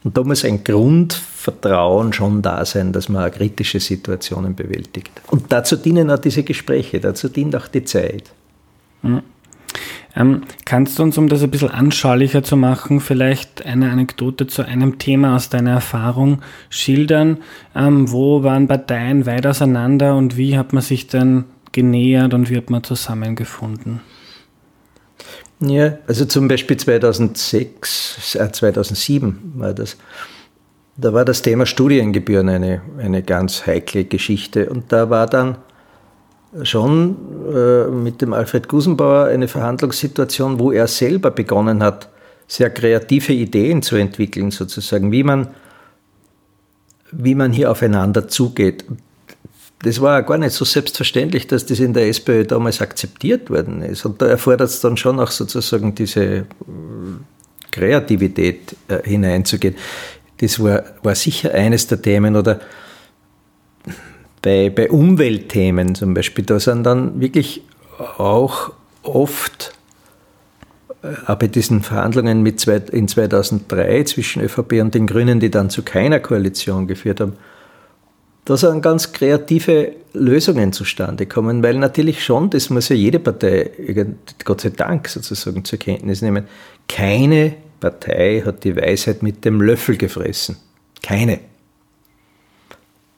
Und 0.03 0.15
da 0.15 0.23
muss 0.23 0.45
ein 0.45 0.63
Grundvertrauen 0.63 2.13
schon 2.13 2.41
da 2.41 2.63
sein, 2.63 2.93
dass 2.93 3.09
man 3.09 3.31
kritische 3.31 3.79
Situationen 3.79 4.55
bewältigt. 4.55 5.11
Und 5.27 5.51
dazu 5.51 5.75
dienen 5.75 6.11
auch 6.11 6.19
diese 6.19 6.43
Gespräche, 6.43 6.99
dazu 6.99 7.29
dient 7.29 7.55
auch 7.55 7.67
die 7.67 7.83
Zeit. 7.83 8.31
Mhm. 9.01 9.21
Ähm, 10.17 10.41
kannst 10.65 10.97
du 10.97 11.03
uns, 11.03 11.17
um 11.17 11.29
das 11.29 11.43
ein 11.43 11.51
bisschen 11.51 11.69
anschaulicher 11.69 12.41
zu 12.41 12.57
machen, 12.57 12.99
vielleicht 12.99 13.65
eine 13.65 13.91
Anekdote 13.91 14.47
zu 14.47 14.63
einem 14.63 14.97
Thema 14.97 15.35
aus 15.35 15.49
deiner 15.49 15.71
Erfahrung 15.71 16.41
schildern? 16.69 17.37
Ähm, 17.75 18.11
wo 18.11 18.41
waren 18.43 18.67
Parteien 18.67 19.27
weit 19.27 19.45
auseinander 19.45 20.15
und 20.15 20.35
wie 20.35 20.57
hat 20.57 20.73
man 20.73 20.81
sich 20.81 21.07
dann 21.07 21.45
genähert 21.71 22.33
und 22.33 22.49
wie 22.49 22.57
hat 22.57 22.71
man 22.71 22.83
zusammengefunden? 22.83 24.01
Ja, 25.59 25.97
also 26.07 26.25
zum 26.25 26.47
Beispiel 26.47 26.77
2006, 26.77 28.35
äh 28.35 28.51
2007 28.51 29.53
war 29.55 29.73
das. 29.73 29.97
Da 30.99 31.13
war 31.13 31.25
das 31.25 31.43
Thema 31.43 31.67
Studiengebühren 31.67 32.49
eine, 32.49 32.81
eine 32.97 33.21
ganz 33.21 33.67
heikle 33.67 34.05
Geschichte 34.05 34.67
und 34.69 34.91
da 34.91 35.11
war 35.11 35.27
dann 35.27 35.57
schon 36.63 37.15
äh, 37.53 37.87
mit 37.87 38.21
dem 38.21 38.33
Alfred 38.33 38.67
Gusenbauer 38.67 39.25
eine 39.25 39.47
Verhandlungssituation, 39.47 40.59
wo 40.59 40.71
er 40.71 40.87
selber 40.87 41.31
begonnen 41.31 41.83
hat, 41.83 42.09
sehr 42.47 42.69
kreative 42.69 43.33
Ideen 43.33 43.81
zu 43.81 43.95
entwickeln, 43.97 44.51
sozusagen, 44.51 45.11
wie 45.11 45.23
man, 45.23 45.49
wie 47.11 47.35
man 47.35 47.51
hier 47.51 47.71
aufeinander 47.71 48.27
zugeht. 48.27 48.85
Das 49.83 50.01
war 50.01 50.23
gar 50.23 50.37
nicht 50.37 50.53
so 50.53 50.65
selbstverständlich, 50.65 51.45
dass 51.47 51.65
das 51.65 51.79
in 51.79 51.93
der 51.93 52.07
SPÖ 52.07 52.45
damals 52.45 52.81
akzeptiert 52.81 53.49
worden 53.49 53.81
ist. 53.81 54.05
Und 54.05 54.21
da 54.21 54.27
erfordert 54.27 54.69
es 54.69 54.81
dann 54.81 54.97
schon 54.97 55.19
auch 55.19 55.29
sozusagen 55.29 55.93
diese 55.93 56.23
äh, 56.23 56.45
Kreativität 57.71 58.75
äh, 58.87 59.03
hineinzugehen. 59.03 59.75
Das 60.37 60.59
war, 60.63 60.83
war 61.03 61.15
sicher 61.15 61.53
eines 61.53 61.85
der 61.87 62.01
Themen. 62.01 62.35
Oder 62.35 62.59
bei, 64.47 64.69
bei 64.69 64.89
Umweltthemen 64.89 65.93
zum 65.93 66.13
Beispiel, 66.13 66.45
da 66.45 66.57
sind 66.57 66.83
dann 66.83 67.19
wirklich 67.19 67.63
auch 68.17 68.71
oft 69.03 69.73
äh, 71.03 71.35
bei 71.35 71.47
diesen 71.47 71.81
Verhandlungen 71.81 72.43
mit 72.43 72.61
zwei, 72.61 72.77
in 72.77 73.09
2003 73.09 74.05
zwischen 74.05 74.41
ÖVP 74.41 74.79
und 74.81 74.95
den 74.95 75.05
Grünen, 75.05 75.41
die 75.41 75.51
dann 75.51 75.69
zu 75.69 75.83
keiner 75.83 76.21
Koalition 76.21 76.87
geführt 76.87 77.19
haben, 77.19 77.33
da 78.45 78.55
sind 78.55 78.81
ganz 78.81 79.11
kreative 79.11 79.91
Lösungen 80.13 80.71
zustande 80.71 81.25
gekommen, 81.25 81.61
weil 81.61 81.77
natürlich 81.77 82.23
schon, 82.23 82.49
das 82.49 82.69
muss 82.69 82.87
ja 82.87 82.95
jede 82.95 83.19
Partei, 83.19 83.69
Gott 84.45 84.61
sei 84.61 84.69
Dank 84.69 85.09
sozusagen 85.09 85.65
zur 85.65 85.77
Kenntnis 85.77 86.21
nehmen, 86.21 86.45
keine 86.87 87.55
Partei 87.81 88.43
hat 88.45 88.63
die 88.63 88.77
Weisheit 88.77 89.23
mit 89.23 89.43
dem 89.43 89.59
Löffel 89.59 89.97
gefressen. 89.97 90.55
Keine. 91.03 91.41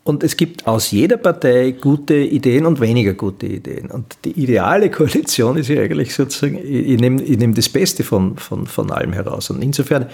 Und 0.09 0.23
es 0.23 0.35
gibt 0.35 0.65
aus 0.65 0.89
jeder 0.89 1.17
Partei 1.17 1.71
gute 1.79 2.15
Ideen 2.15 2.65
und 2.65 2.81
weniger 2.81 3.13
gute 3.13 3.45
Ideen. 3.45 3.91
Und 3.91 4.17
die 4.25 4.31
ideale 4.31 4.89
Koalition 4.89 5.55
ist 5.55 5.69
ja 5.69 5.81
eigentlich 5.83 6.15
sozusagen, 6.15 6.57
ich 6.57 6.99
nehme, 6.99 7.21
ich 7.21 7.37
nehme 7.37 7.53
das 7.53 7.69
Beste 7.69 8.03
von, 8.03 8.35
von, 8.37 8.65
von 8.65 8.91
allem 8.91 9.13
heraus. 9.13 9.51
Und 9.51 9.61
insofern, 9.61 10.07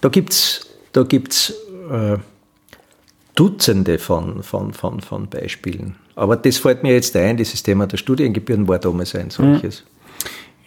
da 0.00 0.08
gibt 0.08 0.32
es 0.32 0.66
da 0.92 1.02
gibt's, 1.02 1.52
äh, 1.90 2.18
Dutzende 3.34 3.98
von, 3.98 4.42
von, 4.42 4.72
von, 4.72 5.00
von 5.00 5.28
Beispielen. 5.28 5.96
Aber 6.14 6.36
das 6.36 6.56
fällt 6.58 6.82
mir 6.82 6.94
jetzt 6.94 7.14
ein, 7.16 7.36
dieses 7.36 7.62
Thema 7.62 7.86
der 7.86 7.98
Studiengebühren 7.98 8.66
war 8.66 8.78
damals 8.78 9.14
ein 9.14 9.30
solches. 9.30 9.82
Mhm. 9.82 9.96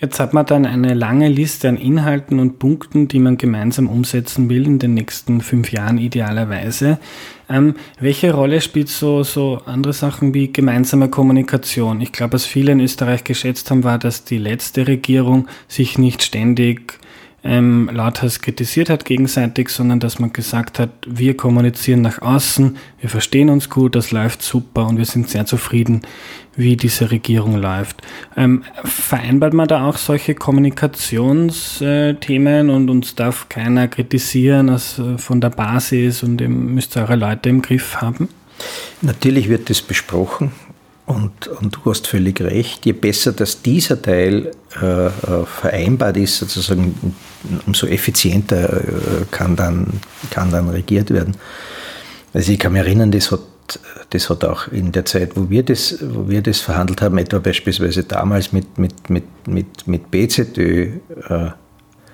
Jetzt 0.01 0.21
hat 0.21 0.33
man 0.33 0.45
dann 0.45 0.65
eine 0.65 0.93
lange 0.93 1.27
Liste 1.27 1.67
an 1.67 1.75
Inhalten 1.75 2.39
und 2.39 2.57
Punkten, 2.57 3.09
die 3.09 3.19
man 3.19 3.37
gemeinsam 3.37 3.89
umsetzen 3.89 4.49
will 4.49 4.65
in 4.65 4.79
den 4.79 4.93
nächsten 4.93 5.41
fünf 5.41 5.73
Jahren 5.73 5.97
idealerweise. 5.97 6.99
Ähm, 7.49 7.75
welche 7.99 8.33
Rolle 8.33 8.61
spielt 8.61 8.87
so, 8.87 9.23
so 9.23 9.61
andere 9.65 9.91
Sachen 9.91 10.33
wie 10.33 10.53
gemeinsame 10.53 11.09
Kommunikation? 11.09 11.99
Ich 11.99 12.13
glaube, 12.13 12.33
was 12.33 12.45
viele 12.45 12.71
in 12.71 12.79
Österreich 12.79 13.25
geschätzt 13.25 13.69
haben, 13.71 13.83
war, 13.83 13.99
dass 13.99 14.23
die 14.23 14.37
letzte 14.37 14.87
Regierung 14.87 15.49
sich 15.67 15.97
nicht 15.97 16.23
ständig 16.23 16.97
ähm, 17.43 17.91
lauthals 17.93 18.41
kritisiert 18.41 18.89
hat 18.89 19.05
gegenseitig, 19.05 19.69
sondern 19.69 19.99
dass 19.99 20.17
man 20.19 20.33
gesagt 20.33 20.79
hat, 20.79 20.89
wir 21.07 21.37
kommunizieren 21.37 22.01
nach 22.01 22.19
außen, 22.21 22.75
wir 22.99 23.09
verstehen 23.09 23.49
uns 23.49 23.69
gut, 23.69 23.95
das 23.95 24.11
läuft 24.11 24.41
super 24.41 24.85
und 24.87 24.97
wir 24.97 25.05
sind 25.05 25.29
sehr 25.29 25.45
zufrieden, 25.45 26.01
wie 26.55 26.75
diese 26.75 27.11
Regierung 27.11 27.55
läuft. 27.55 28.01
Ähm, 28.35 28.63
vereinbart 28.83 29.53
man 29.53 29.69
da 29.69 29.87
auch 29.87 29.97
solche 29.97 30.33
Kommunikationsthemen 30.35 32.69
und 32.69 32.89
uns 32.89 33.15
darf 33.15 33.47
keiner 33.47 33.87
kritisieren 33.87 34.69
als 34.69 34.99
äh, 34.99 35.17
von 35.17 35.39
der 35.39 35.51
Basis 35.51 36.23
und 36.23 36.41
ihr 36.41 36.49
müsst 36.49 36.97
eure 36.97 37.15
Leute 37.15 37.47
im 37.49 37.61
Griff 37.61 37.95
haben? 37.97 38.27
Natürlich 39.01 39.47
wird 39.47 39.69
das 39.69 39.81
besprochen. 39.81 40.51
Und, 41.09 41.47
und, 41.47 41.75
du 41.75 41.89
hast 41.89 42.05
völlig 42.05 42.39
recht, 42.39 42.85
je 42.85 42.91
besser 42.91 43.31
dass 43.31 43.63
dieser 43.63 43.99
Teil 43.99 44.51
äh, 44.79 45.07
äh, 45.07 45.11
vereinbart 45.43 46.17
ist, 46.17 46.37
sozusagen, 46.37 47.15
umso 47.65 47.87
effizienter 47.87 48.77
äh, 48.77 49.25
kann, 49.31 49.55
dann, 49.55 49.87
kann 50.29 50.51
dann 50.51 50.69
regiert 50.69 51.09
werden. 51.09 51.35
Also 52.31 52.51
ich 52.51 52.59
kann 52.59 52.73
mich 52.73 52.83
erinnern, 52.83 53.09
das 53.09 53.31
hat, 53.31 53.39
das 54.11 54.29
hat 54.29 54.45
auch 54.45 54.67
in 54.67 54.91
der 54.91 55.03
Zeit, 55.05 55.31
wo 55.35 55.49
wir 55.49 55.63
das, 55.63 55.97
wo 55.99 56.29
wir 56.29 56.43
das 56.43 56.59
verhandelt 56.59 57.01
haben, 57.01 57.17
etwa 57.17 57.39
beispielsweise 57.39 58.03
damals 58.03 58.53
mit, 58.53 58.77
mit, 58.77 59.09
mit, 59.09 59.23
mit, 59.47 59.87
mit 59.87 60.11
BZÖ, 60.11 60.91
äh, 61.27 61.49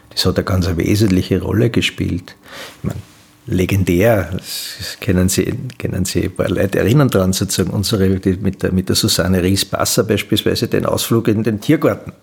das 0.09 0.25
hat 0.25 0.37
eine 0.37 0.45
ganz 0.45 0.69
wesentliche 0.77 1.41
Rolle 1.41 1.69
gespielt. 1.69 2.37
Ich 2.77 2.83
meine, 2.85 3.01
legendär. 3.47 4.29
Das 4.33 4.97
kennen 4.99 5.29
Sie, 5.29 5.53
kennen 5.77 6.05
Sie 6.05 6.23
ein 6.23 6.35
paar 6.35 6.49
Leute 6.49 6.79
erinnern 6.79 7.09
daran, 7.09 7.33
sozusagen 7.33 7.71
unsere, 7.71 8.09
mit 8.09 8.63
der, 8.63 8.71
mit 8.71 8.89
der 8.89 8.95
Susanne 8.95 9.41
Ries-Basser 9.41 10.03
beispielsweise 10.03 10.67
den 10.67 10.85
Ausflug 10.85 11.27
in 11.27 11.43
den 11.43 11.61
Tiergarten. 11.61 12.13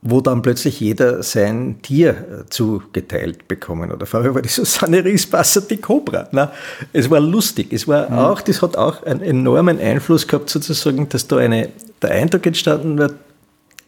Wo 0.00 0.20
dann 0.20 0.42
plötzlich 0.42 0.78
jeder 0.78 1.24
sein 1.24 1.80
Tier 1.82 2.44
zugeteilt 2.50 3.48
bekommen 3.48 3.90
oder 3.90 4.06
vorher 4.06 4.32
war 4.34 4.42
die 4.42 4.48
Susanne 4.48 5.04
Ries-Basser 5.04 5.62
die 5.62 5.78
Cobra. 5.78 6.28
Na, 6.30 6.52
es 6.92 7.10
war 7.10 7.20
lustig. 7.20 7.72
Es 7.72 7.88
war 7.88 8.08
mhm. 8.08 8.18
auch, 8.18 8.40
das 8.40 8.62
hat 8.62 8.76
auch 8.76 9.02
einen 9.02 9.22
enormen 9.22 9.80
Einfluss 9.80 10.28
gehabt, 10.28 10.50
sozusagen, 10.50 11.08
dass 11.08 11.26
da 11.26 11.38
eine, 11.38 11.70
der 12.00 12.12
Eindruck 12.12 12.46
entstanden 12.46 12.96
wird, 12.96 13.14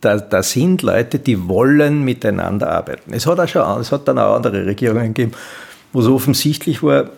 da, 0.00 0.18
da 0.18 0.42
sind 0.42 0.82
Leute, 0.82 1.18
die 1.18 1.48
wollen 1.48 2.02
miteinander 2.02 2.70
arbeiten. 2.70 3.12
Es 3.12 3.26
hat, 3.26 3.38
auch 3.38 3.48
schon, 3.48 3.80
es 3.80 3.92
hat 3.92 4.08
dann 4.08 4.18
auch 4.18 4.34
andere 4.34 4.64
Regierungen 4.64 5.14
gegeben, 5.14 5.32
wo 5.92 6.00
es 6.00 6.06
offensichtlich 6.06 6.82
war, 6.82 7.10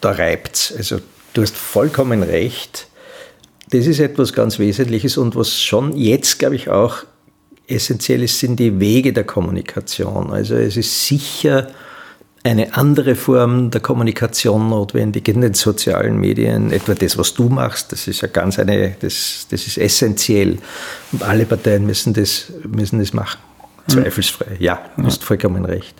da 0.00 0.12
reibt 0.12 0.56
es. 0.56 0.74
Also 0.76 1.00
du 1.34 1.42
hast 1.42 1.56
vollkommen 1.56 2.22
recht. 2.22 2.88
Das 3.70 3.86
ist 3.86 3.98
etwas 3.98 4.32
ganz 4.32 4.58
Wesentliches 4.58 5.18
und 5.18 5.36
was 5.36 5.60
schon 5.60 5.96
jetzt, 5.96 6.38
glaube 6.38 6.56
ich, 6.56 6.70
auch 6.70 7.04
essentiell 7.66 8.22
ist, 8.22 8.38
sind 8.38 8.58
die 8.58 8.80
Wege 8.80 9.12
der 9.12 9.24
Kommunikation. 9.24 10.30
Also 10.30 10.54
es 10.54 10.76
ist 10.76 11.06
sicher 11.06 11.68
eine 12.44 12.76
andere 12.76 13.14
Form 13.14 13.70
der 13.70 13.80
Kommunikation 13.80 14.68
notwendig 14.68 15.28
in 15.28 15.40
den 15.40 15.54
sozialen 15.54 16.18
Medien. 16.18 16.72
Etwa 16.72 16.94
das, 16.94 17.18
was 17.18 17.34
du 17.34 17.48
machst, 17.48 17.92
das 17.92 18.06
ist 18.08 18.20
ja 18.20 18.28
ganz 18.28 18.58
eine, 18.58 18.96
das, 19.00 19.46
das 19.50 19.66
ist 19.66 19.78
essentiell. 19.78 20.58
Und 21.12 21.22
alle 21.22 21.46
Parteien 21.46 21.86
müssen 21.86 22.14
das, 22.14 22.52
müssen 22.64 22.98
das 23.00 23.12
machen. 23.12 23.40
Hm. 23.86 24.02
Zweifelsfrei. 24.02 24.56
Ja, 24.58 24.80
du 24.96 25.04
hast 25.04 25.24
vollkommen 25.24 25.64
recht. 25.64 25.94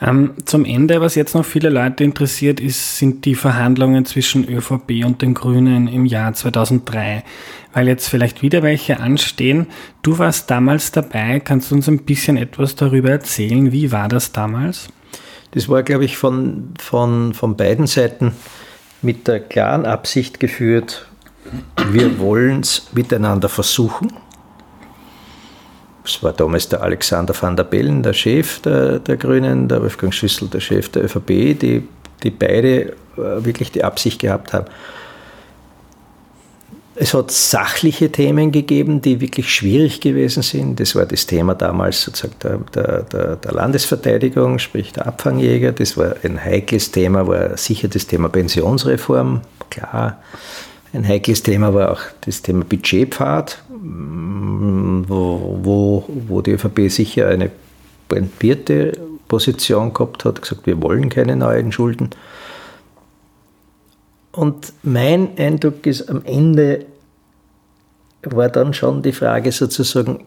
Ähm, 0.00 0.32
zum 0.44 0.64
Ende, 0.64 1.00
was 1.00 1.14
jetzt 1.14 1.34
noch 1.34 1.44
viele 1.44 1.70
Leute 1.70 2.04
interessiert, 2.04 2.60
ist, 2.60 2.98
sind 2.98 3.24
die 3.24 3.34
Verhandlungen 3.34 4.04
zwischen 4.04 4.48
ÖVP 4.48 5.04
und 5.04 5.22
den 5.22 5.34
Grünen 5.34 5.88
im 5.88 6.04
Jahr 6.04 6.34
2003. 6.34 7.22
Weil 7.72 7.88
jetzt 7.88 8.08
vielleicht 8.08 8.42
wieder 8.42 8.62
welche 8.62 9.00
anstehen. 9.00 9.66
Du 10.02 10.18
warst 10.18 10.50
damals 10.50 10.92
dabei. 10.92 11.40
Kannst 11.40 11.70
du 11.70 11.76
uns 11.76 11.88
ein 11.88 12.04
bisschen 12.04 12.36
etwas 12.36 12.76
darüber 12.76 13.10
erzählen? 13.10 13.72
Wie 13.72 13.92
war 13.92 14.08
das 14.08 14.32
damals? 14.32 14.88
Das 15.54 15.68
war, 15.68 15.84
glaube 15.84 16.04
ich, 16.04 16.16
von, 16.16 16.74
von, 16.80 17.32
von 17.32 17.56
beiden 17.56 17.86
Seiten 17.86 18.32
mit 19.02 19.28
der 19.28 19.38
klaren 19.38 19.86
Absicht 19.86 20.40
geführt, 20.40 21.06
wir 21.90 22.18
wollen 22.18 22.60
es 22.60 22.88
miteinander 22.92 23.48
versuchen. 23.48 24.12
Es 26.04 26.22
war 26.22 26.32
damals 26.32 26.68
der 26.68 26.82
Alexander 26.82 27.34
van 27.38 27.56
der 27.56 27.64
Bellen, 27.64 28.02
der 28.02 28.14
Chef 28.14 28.60
der, 28.60 28.98
der 28.98 29.16
Grünen, 29.16 29.68
der 29.68 29.80
Wolfgang 29.80 30.12
Schüssel, 30.12 30.48
der 30.48 30.60
Chef 30.60 30.88
der 30.88 31.04
ÖVP, 31.04 31.28
die, 31.58 31.86
die 32.22 32.30
beide 32.30 32.90
äh, 32.90 32.94
wirklich 33.16 33.70
die 33.70 33.84
Absicht 33.84 34.20
gehabt 34.20 34.52
haben, 34.52 34.66
es 36.96 37.12
hat 37.12 37.30
sachliche 37.30 38.10
Themen 38.12 38.52
gegeben, 38.52 39.00
die 39.00 39.20
wirklich 39.20 39.52
schwierig 39.52 40.00
gewesen 40.00 40.42
sind. 40.42 40.78
Das 40.78 40.94
war 40.94 41.06
das 41.06 41.26
Thema 41.26 41.54
damals 41.54 42.02
sozusagen 42.02 42.34
der, 42.74 43.02
der, 43.02 43.36
der, 43.36 43.52
Landesverteidigung, 43.52 44.58
sprich 44.58 44.92
der 44.92 45.06
Abfangjäger. 45.06 45.72
Das 45.72 45.96
war 45.96 46.14
ein 46.22 46.42
heikles 46.42 46.92
Thema, 46.92 47.26
war 47.26 47.56
sicher 47.56 47.88
das 47.88 48.06
Thema 48.06 48.28
Pensionsreform, 48.28 49.40
klar. 49.70 50.22
Ein 50.92 51.06
heikles 51.06 51.42
Thema 51.42 51.74
war 51.74 51.90
auch 51.90 52.00
das 52.24 52.42
Thema 52.42 52.64
Budgetpfad, 52.64 53.58
wo, 53.68 55.58
wo, 55.62 56.04
wo 56.28 56.40
die 56.40 56.52
ÖVP 56.52 56.88
sicher 56.88 57.28
eine 57.28 57.50
pointierte 58.08 58.92
Position 59.26 59.92
gehabt 59.92 60.24
hat, 60.24 60.40
gesagt, 60.40 60.66
wir 60.66 60.80
wollen 60.80 61.08
keine 61.08 61.34
neuen 61.34 61.72
Schulden. 61.72 62.10
Und 64.34 64.72
mein 64.82 65.38
Eindruck 65.38 65.86
ist, 65.86 66.08
am 66.10 66.24
Ende 66.24 66.86
war 68.22 68.48
dann 68.48 68.74
schon 68.74 69.02
die 69.02 69.12
Frage 69.12 69.52
sozusagen, 69.52 70.26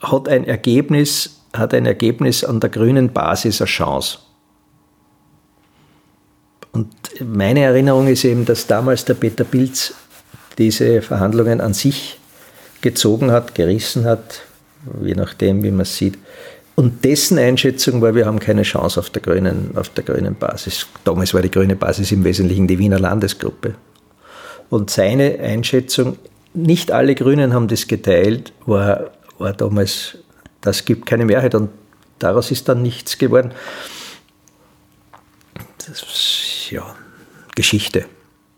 hat 0.00 0.28
ein 0.28 0.44
Ergebnis, 0.44 1.40
hat 1.54 1.72
ein 1.72 1.86
Ergebnis 1.86 2.44
an 2.44 2.60
der 2.60 2.68
grünen 2.68 3.12
Basis 3.12 3.62
eine 3.62 3.68
Chance? 3.68 4.18
Und 6.72 6.92
meine 7.24 7.60
Erinnerung 7.60 8.06
ist 8.06 8.24
eben, 8.24 8.44
dass 8.44 8.66
damals 8.66 9.06
der 9.06 9.14
Peter 9.14 9.44
Pilz 9.44 9.94
diese 10.58 11.00
Verhandlungen 11.00 11.62
an 11.62 11.72
sich 11.72 12.18
gezogen 12.82 13.30
hat, 13.30 13.54
gerissen 13.54 14.04
hat, 14.04 14.42
je 15.00 15.14
nachdem, 15.14 15.62
wie 15.62 15.70
man 15.70 15.80
es 15.80 15.96
sieht. 15.96 16.18
Und 16.76 17.06
dessen 17.06 17.38
Einschätzung 17.38 18.02
war, 18.02 18.14
wir 18.14 18.26
haben 18.26 18.38
keine 18.38 18.62
Chance 18.62 19.00
auf 19.00 19.08
der 19.08 19.22
grünen, 19.22 19.70
auf 19.76 19.88
der 19.88 20.04
grünen 20.04 20.34
Basis. 20.34 20.86
Damals 21.04 21.32
war 21.32 21.40
die 21.40 21.50
grüne 21.50 21.74
Basis 21.74 22.12
im 22.12 22.22
Wesentlichen 22.22 22.68
die 22.68 22.78
Wiener 22.78 22.98
Landesgruppe. 22.98 23.74
Und 24.68 24.90
seine 24.90 25.38
Einschätzung, 25.40 26.18
nicht 26.52 26.92
alle 26.92 27.14
Grünen 27.14 27.54
haben 27.54 27.66
das 27.68 27.86
geteilt, 27.88 28.52
war, 28.66 29.10
war 29.38 29.54
damals, 29.54 30.18
das 30.60 30.84
gibt 30.84 31.06
keine 31.06 31.24
Mehrheit 31.24 31.54
und 31.54 31.70
daraus 32.18 32.50
ist 32.50 32.68
dann 32.68 32.82
nichts 32.82 33.16
geworden. 33.16 33.52
Das 35.78 36.02
ist 36.02 36.70
ja 36.70 36.94
Geschichte. 37.54 38.04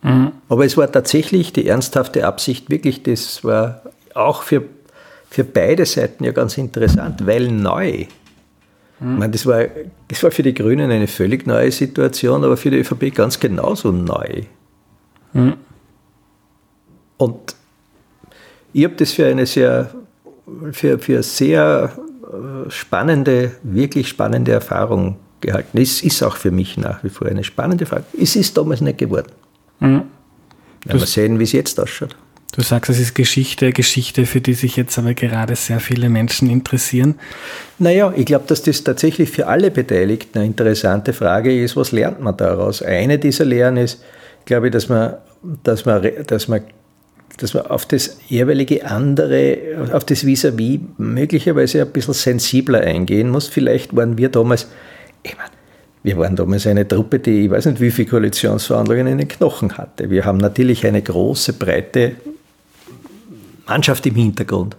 Mhm. 0.03 0.33
Aber 0.49 0.65
es 0.65 0.77
war 0.77 0.91
tatsächlich 0.91 1.53
die 1.53 1.69
ernsthafte 1.69 2.27
Absicht, 2.27 2.69
wirklich, 2.69 3.05
das 3.05 3.45
war 3.45 3.83
auch 4.15 4.43
für 4.43 4.65
für 5.31 5.45
beide 5.45 5.85
Seiten 5.87 6.25
ja 6.25 6.33
ganz 6.33 6.59
interessant, 6.59 7.27
weil 7.27 7.49
neu. 7.49 8.07
Ich 9.01 9.07
meine, 9.07 9.31
das, 9.31 9.47
war, 9.47 9.65
das 10.09 10.23
war 10.25 10.33
für 10.33 10.43
die 10.43 10.55
Grünen 10.55 10.91
eine 10.91 11.07
völlig 11.07 11.47
neue 11.47 11.71
Situation, 11.71 12.43
aber 12.43 12.57
für 12.57 12.71
die 12.71 12.79
ÖVP 12.79 13.15
ganz 13.15 13.39
genauso 13.39 13.93
neu. 13.93 14.43
Hm. 15.35 15.55
Und 17.17 17.55
ich 18.73 18.85
habe 18.85 18.95
das 18.97 19.13
für 19.13 19.27
eine 19.27 19.47
sehr, 19.47 19.91
für, 20.73 20.99
für 20.99 21.23
sehr 21.23 21.93
äh, 22.25 22.71
spannende, 22.71 23.53
wirklich 23.63 24.09
spannende 24.09 24.53
Erfahrung 24.53 25.17
gehalten. 25.41 25.79
Es 25.79 26.03
ist 26.03 26.23
auch 26.25 26.37
für 26.37 26.51
mich 26.51 26.77
nach 26.77 27.05
wie 27.05 27.09
vor 27.09 27.29
eine 27.29 27.45
spannende 27.45 27.87
Frage. 27.87 28.05
Es 28.21 28.35
ist 28.35 28.57
damals 28.57 28.81
nicht 28.81 28.99
geworden. 28.99 29.31
Mhm. 29.79 30.03
Wir 30.85 31.01
sehen, 31.01 31.39
wie 31.39 31.45
es 31.45 31.53
jetzt 31.53 31.79
ausschaut. 31.79 32.17
Du 32.59 32.65
sagst, 32.65 32.91
es 32.91 32.99
ist 32.99 33.15
Geschichte, 33.15 33.71
Geschichte, 33.73 34.27
für 34.27 34.41
die 34.41 34.55
sich 34.55 34.75
jetzt 34.75 34.99
aber 34.99 35.15
gerade 35.15 35.55
sehr 35.55 35.79
viele 35.79 36.09
Menschen 36.09 36.51
interessieren. 36.51 37.15
Naja, 37.79 38.13
ich 38.17 38.27
glaube, 38.27 38.47
dass 38.49 38.63
das 38.63 38.83
tatsächlich 38.83 39.31
für 39.31 39.47
alle 39.47 39.71
Beteiligten 39.71 40.39
eine 40.39 40.49
interessante 40.49 41.13
Frage 41.13 41.57
ist, 41.57 41.77
was 41.77 41.93
lernt 41.93 42.21
man 42.21 42.37
daraus? 42.37 42.83
Eine 42.83 43.21
dieser 43.21 43.45
Lehren 43.45 43.77
ist, 43.77 44.03
glaube 44.45 44.67
ich, 44.67 44.73
dass 44.73 44.89
man, 44.89 45.19
dass 45.63 45.85
man, 45.85 46.05
dass 46.27 46.49
man 46.49 46.63
dass 47.37 47.55
man 47.55 47.67
auf 47.67 47.87
das 47.87 48.19
jeweilige 48.27 48.85
andere, 48.85 49.59
auf 49.93 50.05
das 50.05 50.27
Vis-à-vis 50.27 50.81
-vis 50.81 50.81
möglicherweise 50.97 51.83
ein 51.83 51.93
bisschen 51.93 52.15
sensibler 52.15 52.81
eingehen 52.81 53.31
muss. 53.31 53.47
Vielleicht 53.47 53.95
waren 53.95 54.19
wir 54.19 54.31
damals, 54.31 54.67
ich 55.23 55.37
meine, 55.37 55.51
wir 56.03 56.19
waren 56.19 56.35
damals 56.35 56.67
eine 56.67 56.89
Truppe, 56.89 57.21
die 57.21 57.45
ich 57.45 57.51
weiß 57.53 57.67
nicht, 57.67 57.81
wie 57.81 57.93
viele 57.93 58.09
Koalitionsverhandlungen 58.09 59.07
in 59.07 59.19
den 59.19 59.29
Knochen 59.29 59.79
hatte. 59.79 60.11
Wir 60.11 60.25
haben 60.25 60.39
natürlich 60.39 60.85
eine 60.85 61.01
große, 61.01 61.53
breite 61.53 62.17
Mannschaft 63.69 64.07
im 64.07 64.15
Hintergrund. 64.15 64.77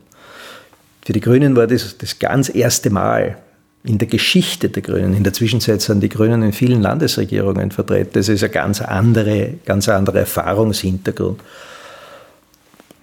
Für 1.05 1.13
die 1.13 1.21
Grünen 1.21 1.55
war 1.55 1.67
das 1.67 1.97
das 1.97 2.19
ganz 2.19 2.53
erste 2.53 2.89
Mal 2.89 3.37
in 3.83 3.97
der 3.97 4.07
Geschichte 4.07 4.69
der 4.69 4.81
Grünen. 4.81 5.13
In 5.13 5.23
der 5.23 5.33
Zwischenzeit 5.33 5.81
sind 5.81 6.01
die 6.01 6.09
Grünen 6.09 6.43
in 6.43 6.53
vielen 6.53 6.81
Landesregierungen 6.81 7.71
vertreten. 7.71 8.11
Das 8.13 8.27
ist 8.27 8.43
ein 8.43 8.51
ganz 8.51 8.81
andere, 8.81 9.53
ganz 9.65 9.87
anderer 9.87 10.19
Erfahrungshintergrund. 10.19 11.39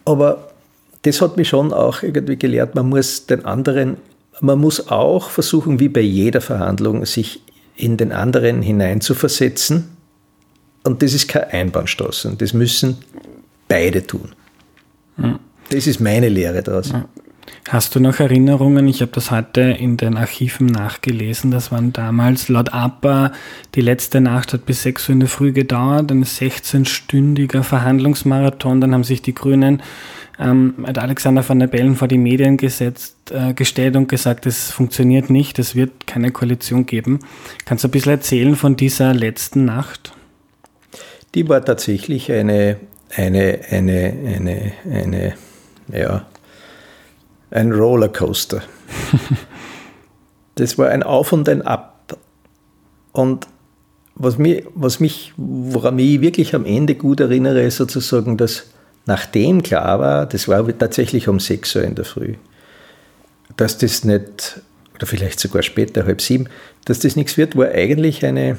Aber 0.05 0.51
das 1.03 1.21
hat 1.21 1.37
mich 1.37 1.49
schon 1.49 1.73
auch 1.73 2.03
irgendwie 2.03 2.37
gelehrt, 2.37 2.75
man 2.75 2.89
muss 2.89 3.27
den 3.27 3.45
anderen, 3.45 3.97
man 4.41 4.59
muss 4.59 4.89
auch 4.89 5.31
versuchen, 5.31 5.81
wie 5.81 5.89
bei 5.89 6.01
jeder 6.01 6.41
Verhandlung, 6.41 7.05
sich 7.07 7.41
in 7.77 7.97
den 7.97 8.13
anderen 8.13 8.63
hineinzuversetzen. 8.63 9.97
Und 10.85 11.03
das 11.03 11.15
ist 11.15 11.29
kein 11.29 11.45
Einbahnstraßen. 11.45 12.39
Das 12.39 12.53
müssen 12.53 12.99
beide 13.69 14.07
tun. 14.07 14.33
Hm. 15.17 15.39
Das 15.71 15.87
ist 15.87 16.01
meine 16.01 16.29
Lehre 16.29 16.63
daraus. 16.63 16.91
Ja. 16.91 17.09
Hast 17.69 17.97
du 17.97 18.01
noch 18.01 18.21
Erinnerungen? 18.21 18.87
Ich 18.87 19.01
habe 19.01 19.11
das 19.13 19.33
heute 19.33 19.61
in 19.61 19.97
den 19.97 20.17
Archiven 20.17 20.67
nachgelesen. 20.67 21.51
Das 21.51 21.73
waren 21.73 21.93
damals 21.93 22.49
laut 22.49 22.73
APA, 22.73 23.33
die 23.75 23.81
letzte 23.81 24.21
Nacht 24.21 24.53
hat 24.53 24.67
bis 24.67 24.83
6 24.83 25.09
Uhr 25.09 25.13
in 25.15 25.21
der 25.21 25.29
Früh 25.29 25.53
gedauert, 25.53 26.11
ein 26.13 26.25
16-stündiger 26.25 27.65
Verhandlungsmarathon. 27.65 28.81
Dann 28.81 28.95
haben 28.95 29.03
sich 29.03 29.21
die 29.21 29.35
Grünen 29.35 29.83
ähm, 30.39 30.75
mit 30.77 30.97
Alexander 30.97 31.47
van 31.49 31.59
der 31.59 31.67
Bellen 31.67 31.97
vor 31.97 32.07
die 32.07 32.19
Medien 32.19 32.57
gesetzt, 32.57 33.33
äh, 33.33 33.53
gestellt 33.53 33.97
und 33.97 34.09
gesagt, 34.09 34.47
es 34.47 34.71
funktioniert 34.71 35.29
nicht, 35.29 35.59
es 35.59 35.75
wird 35.75 36.07
keine 36.07 36.31
Koalition 36.31 36.87
geben. 36.87 37.21
Kannst 37.65 37.83
du 37.83 37.89
ein 37.89 37.91
bisschen 37.91 38.13
erzählen 38.13 38.55
von 38.55 38.77
dieser 38.77 39.13
letzten 39.13 39.65
Nacht? 39.65 40.13
Die 41.35 41.49
war 41.49 41.65
tatsächlich 41.65 42.31
eine, 42.31 42.77
eine, 43.17 43.59
eine, 43.71 44.15
eine, 44.25 44.73
eine 44.89 45.35
ja, 45.93 46.27
ein 47.51 47.73
Rollercoaster. 47.73 48.63
das 50.57 50.79
war 50.79 50.89
ein 50.89 51.03
Auf 51.03 51.33
und 51.33 51.49
ein 51.49 51.63
Ab. 51.63 52.19
Und 53.13 53.47
was 54.15 54.39
mich, 54.39 54.65
was 54.75 55.01
mich, 55.01 55.33
woran 55.37 55.97
mich 55.97 56.21
wirklich 56.21 56.55
am 56.55 56.65
Ende 56.65 56.95
gut 56.95 57.21
erinnere, 57.21 57.63
ist 57.63 57.77
sozusagen, 57.77 58.37
dass 58.37 58.71
nachdem 59.05 59.63
klar 59.63 60.01
war, 60.01 60.27
das 60.27 60.49
war 60.49 60.67
tatsächlich 60.77 61.29
um 61.29 61.39
6 61.39 61.77
Uhr 61.77 61.83
in 61.83 61.95
der 61.95 62.05
Früh, 62.05 62.35
dass 63.57 63.79
das 63.79 64.05
nicht, 64.05 64.61
oder 64.95 65.07
vielleicht 65.07 65.39
sogar 65.39 65.63
später, 65.63 66.05
halb 66.05 66.21
sieben, 66.21 66.49
dass 66.85 66.99
das 67.01 67.17
nichts 67.17 67.37
wird, 67.37 67.57
war 67.57 67.69
eigentlich 67.69 68.25
eine, 68.25 68.57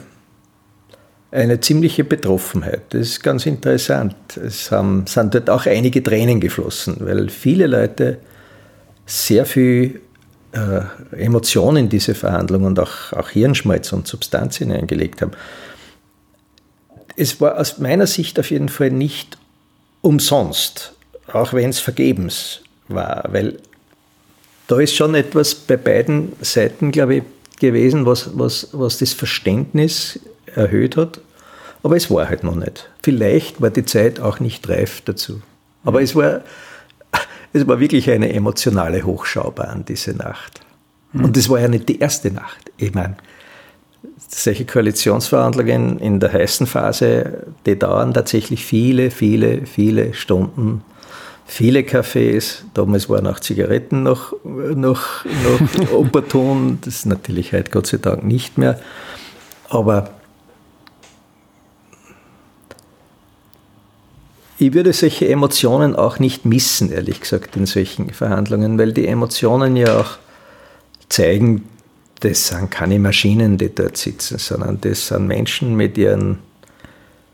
eine 1.32 1.60
ziemliche 1.60 2.04
Betroffenheit. 2.04 2.84
Das 2.90 3.02
ist 3.02 3.24
ganz 3.24 3.46
interessant. 3.46 4.16
Es 4.38 4.72
haben, 4.72 5.06
sind 5.08 5.34
dort 5.34 5.50
auch 5.50 5.66
einige 5.66 6.02
Tränen 6.02 6.40
geflossen, 6.40 6.98
weil 7.00 7.30
viele 7.30 7.68
Leute 7.68 8.20
sehr 9.06 9.46
viel 9.46 10.02
äh, 10.54 10.82
Emotionen 11.16 11.86
in 11.86 11.90
diese 11.90 12.16
Verhandlungen 12.16 12.68
und 12.68 12.80
auch, 12.80 13.14
auch 13.14 13.30
Hirnschmalz 13.30 13.92
und 13.94 14.08
Substanz 14.08 14.58
hineingelegt 14.58 15.22
haben. 15.22 15.32
Es 17.16 17.42
war 17.42 17.60
aus 17.60 17.80
meiner 17.80 18.08
Sicht 18.08 18.40
auf 18.40 18.52
jeden 18.52 18.70
Fall 18.70 18.92
nicht 18.92 19.38
umsonst, 20.02 20.94
auch 21.32 21.54
wenn 21.54 21.72
es 21.72 21.80
vergebens 21.80 22.62
war, 22.88 23.26
weil 23.32 23.58
da 24.68 24.80
ist 24.80 24.96
schon 24.96 25.16
etwas 25.16 25.56
bei 25.56 25.78
beiden 25.78 26.34
Seiten, 26.42 26.92
glaube 26.92 27.16
ich, 27.16 27.24
gewesen, 27.60 28.06
was, 28.06 28.38
was, 28.38 28.70
was 28.72 29.00
das 29.00 29.14
Verständnis 29.14 30.20
erhöht 30.56 30.98
hat. 30.98 31.22
Aber 31.84 31.96
es 31.96 32.10
war 32.10 32.28
halt 32.28 32.44
noch 32.44 32.56
nicht. 32.56 32.90
Vielleicht 33.02 33.62
war 33.62 33.70
die 33.70 33.86
Zeit 33.86 34.20
auch 34.20 34.40
nicht 34.40 34.68
reif 34.68 35.02
dazu. 35.06 35.42
Aber 35.84 36.02
es 36.02 36.16
war 36.16 36.42
es 37.54 37.68
war 37.68 37.80
wirklich 37.80 38.10
eine 38.10 38.34
emotionale 38.34 39.04
Hochschaubahn, 39.04 39.86
diese 39.86 40.12
Nacht. 40.12 40.62
Mhm. 41.14 41.26
Und 41.26 41.38
das 41.38 41.50
war 41.50 41.60
ja 41.60 41.68
nicht 41.68 41.90
die 41.90 42.00
erste 42.00 42.32
Nacht. 42.32 42.72
Ich 42.78 42.94
meine, 42.94 43.18
solche 44.28 44.66
Koalitionsverhandlungen 44.66 46.00
in 46.00 46.20
der 46.20 46.34
heißen 46.34 46.68
Phase, 46.68 47.48
die 47.66 47.78
dauern 47.78 48.14
tatsächlich 48.14 48.66
viele, 48.66 49.12
viele, 49.12 49.66
viele 49.66 50.14
Stunden, 50.14 50.84
viele 51.46 51.80
Cafés. 51.80 52.64
Damals 52.74 53.10
waren 53.10 53.28
auch 53.28 53.40
Zigaretten 53.40 54.04
noch, 54.04 54.34
noch, 54.44 55.26
noch 55.26 55.92
opportun. 55.94 56.80
Das 56.84 56.96
ist 56.96 57.06
natürlich 57.06 57.54
heute 57.54 57.72
Gott 57.72 57.88
sei 57.88 57.98
Dank 57.98 58.24
nicht 58.24 58.58
mehr. 58.58 58.80
Aber 59.70 60.12
Ich 64.60 64.74
würde 64.74 64.92
solche 64.94 65.28
Emotionen 65.28 65.96
auch 65.96 66.18
nicht 66.20 66.46
missen, 66.46 66.92
ehrlich 66.92 67.22
gesagt, 67.22 67.56
in 67.56 67.66
solchen 67.66 68.10
Verhandlungen, 68.10 68.80
weil 68.80 68.92
die 68.92 69.08
Emotionen 69.08 69.76
ja 69.76 70.00
auch 70.00 70.18
zeigen, 71.10 71.66
das 72.22 72.48
sind 72.48 72.72
keine 72.72 72.98
Maschinen, 72.98 73.60
die 73.60 73.74
dort 73.74 73.98
sitzen, 73.98 74.40
sondern 74.40 74.82
das 74.82 75.08
sind 75.08 75.28
Menschen 75.28 75.76
mit 75.76 75.98
ihren 75.98 76.40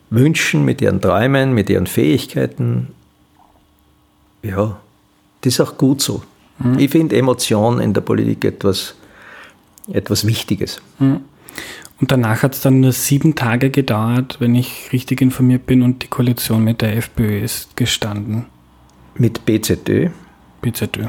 Wünschen, 0.09 0.65
mit 0.65 0.81
ihren 0.81 1.01
Träumen, 1.01 1.53
mit 1.53 1.69
ihren 1.69 1.88
Fähigkeiten. 1.88 2.89
Ja, 4.41 4.77
das 5.41 5.53
ist 5.53 5.59
auch 5.62 5.77
gut 5.77 6.01
so. 6.01 6.23
Mhm. 6.59 6.79
Ich 6.79 6.91
finde 6.91 7.15
Emotion 7.15 7.79
in 7.79 7.93
der 7.93 8.01
Politik 8.01 8.43
etwas, 8.45 8.95
etwas 9.91 10.27
Wichtiges. 10.27 10.81
Mhm. 10.99 11.21
Und 12.03 12.11
danach 12.11 12.43
hat 12.43 12.53
es 12.53 12.59
dann 12.59 12.81
nur 12.81 12.91
sieben 12.91 13.33
Tage 13.33 13.69
gedauert, 13.69 14.35
wenn 14.41 14.55
ich 14.55 14.91
richtig 14.91 15.21
informiert 15.21 15.65
bin, 15.65 15.81
und 15.81 16.03
die 16.03 16.07
Koalition 16.07 16.61
mit 16.61 16.81
der 16.81 16.97
FPÖ 16.97 17.39
ist 17.39 17.77
gestanden. 17.77 18.47
Mit 19.15 19.45
BZÖ? 19.45 20.09
BZÖ. 20.61 21.05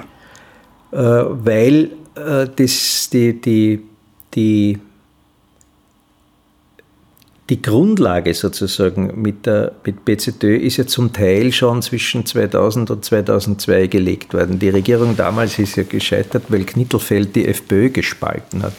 Äh, 0.92 0.96
weil 0.96 1.90
äh, 2.14 2.46
das, 2.54 3.10
die, 3.10 3.40
die, 3.40 3.80
die, 4.36 4.78
die 7.50 7.60
Grundlage 7.60 8.32
sozusagen 8.32 9.20
mit, 9.20 9.46
der, 9.46 9.72
mit 9.84 10.04
BZÖ 10.04 10.58
ist 10.58 10.76
ja 10.76 10.86
zum 10.86 11.12
Teil 11.12 11.50
schon 11.50 11.82
zwischen 11.82 12.24
2000 12.24 12.92
und 12.92 13.04
2002 13.04 13.88
gelegt 13.88 14.32
worden. 14.32 14.60
Die 14.60 14.68
Regierung 14.68 15.16
damals 15.16 15.58
ist 15.58 15.74
ja 15.74 15.82
gescheitert, 15.82 16.44
weil 16.50 16.62
Knittelfeld 16.62 17.34
die 17.34 17.48
FPÖ 17.48 17.90
gespalten 17.90 18.62
hat. 18.62 18.74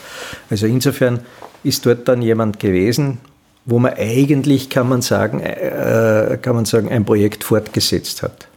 Also 0.50 0.66
insofern 0.66 1.20
ist 1.66 1.86
dort 1.86 2.08
dann 2.08 2.22
jemand 2.22 2.60
gewesen, 2.60 3.20
wo 3.66 3.80
man 3.80 3.94
eigentlich, 3.96 4.70
kann 4.70 4.88
man 4.88 5.02
sagen, 5.02 5.40
äh, 5.40 6.38
kann 6.42 6.56
man 6.56 6.66
sagen, 6.66 6.90
ein 6.90 7.06
Projekt 7.06 7.44
fortgesetzt 7.44 8.22
hat. 8.24 8.48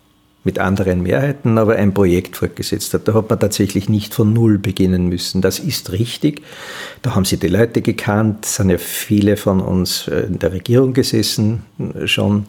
Mit 0.45 0.59
anderen 0.59 1.03
Mehrheiten, 1.03 1.59
aber 1.59 1.77
ein 1.77 1.93
Projekt 1.93 2.37
fortgesetzt 2.37 2.95
hat. 2.95 3.09
Da 3.09 3.15
hat 3.15 3.29
man 3.29 3.41
tatsächlich 3.41 3.89
nicht 3.89 4.15
von 4.15 4.33
Null 4.33 4.59
beginnen 4.59 5.09
müssen. 5.09 5.43
Das 5.43 5.59
ist 5.59 5.93
richtig. 5.93 6.43
Da 7.03 7.15
haben 7.15 7.25
sie 7.25 7.39
die 7.39 7.49
Leute 7.49 7.83
gekannt, 7.83 8.45
sind 8.45 8.71
ja 8.71 8.79
viele 8.79 9.37
von 9.37 9.61
uns 9.61 10.09
äh, 10.09 10.21
in 10.21 10.39
der 10.39 10.53
Regierung 10.53 10.93
gesessen 10.93 11.65
äh, 11.79 12.07
schon. 12.07 12.47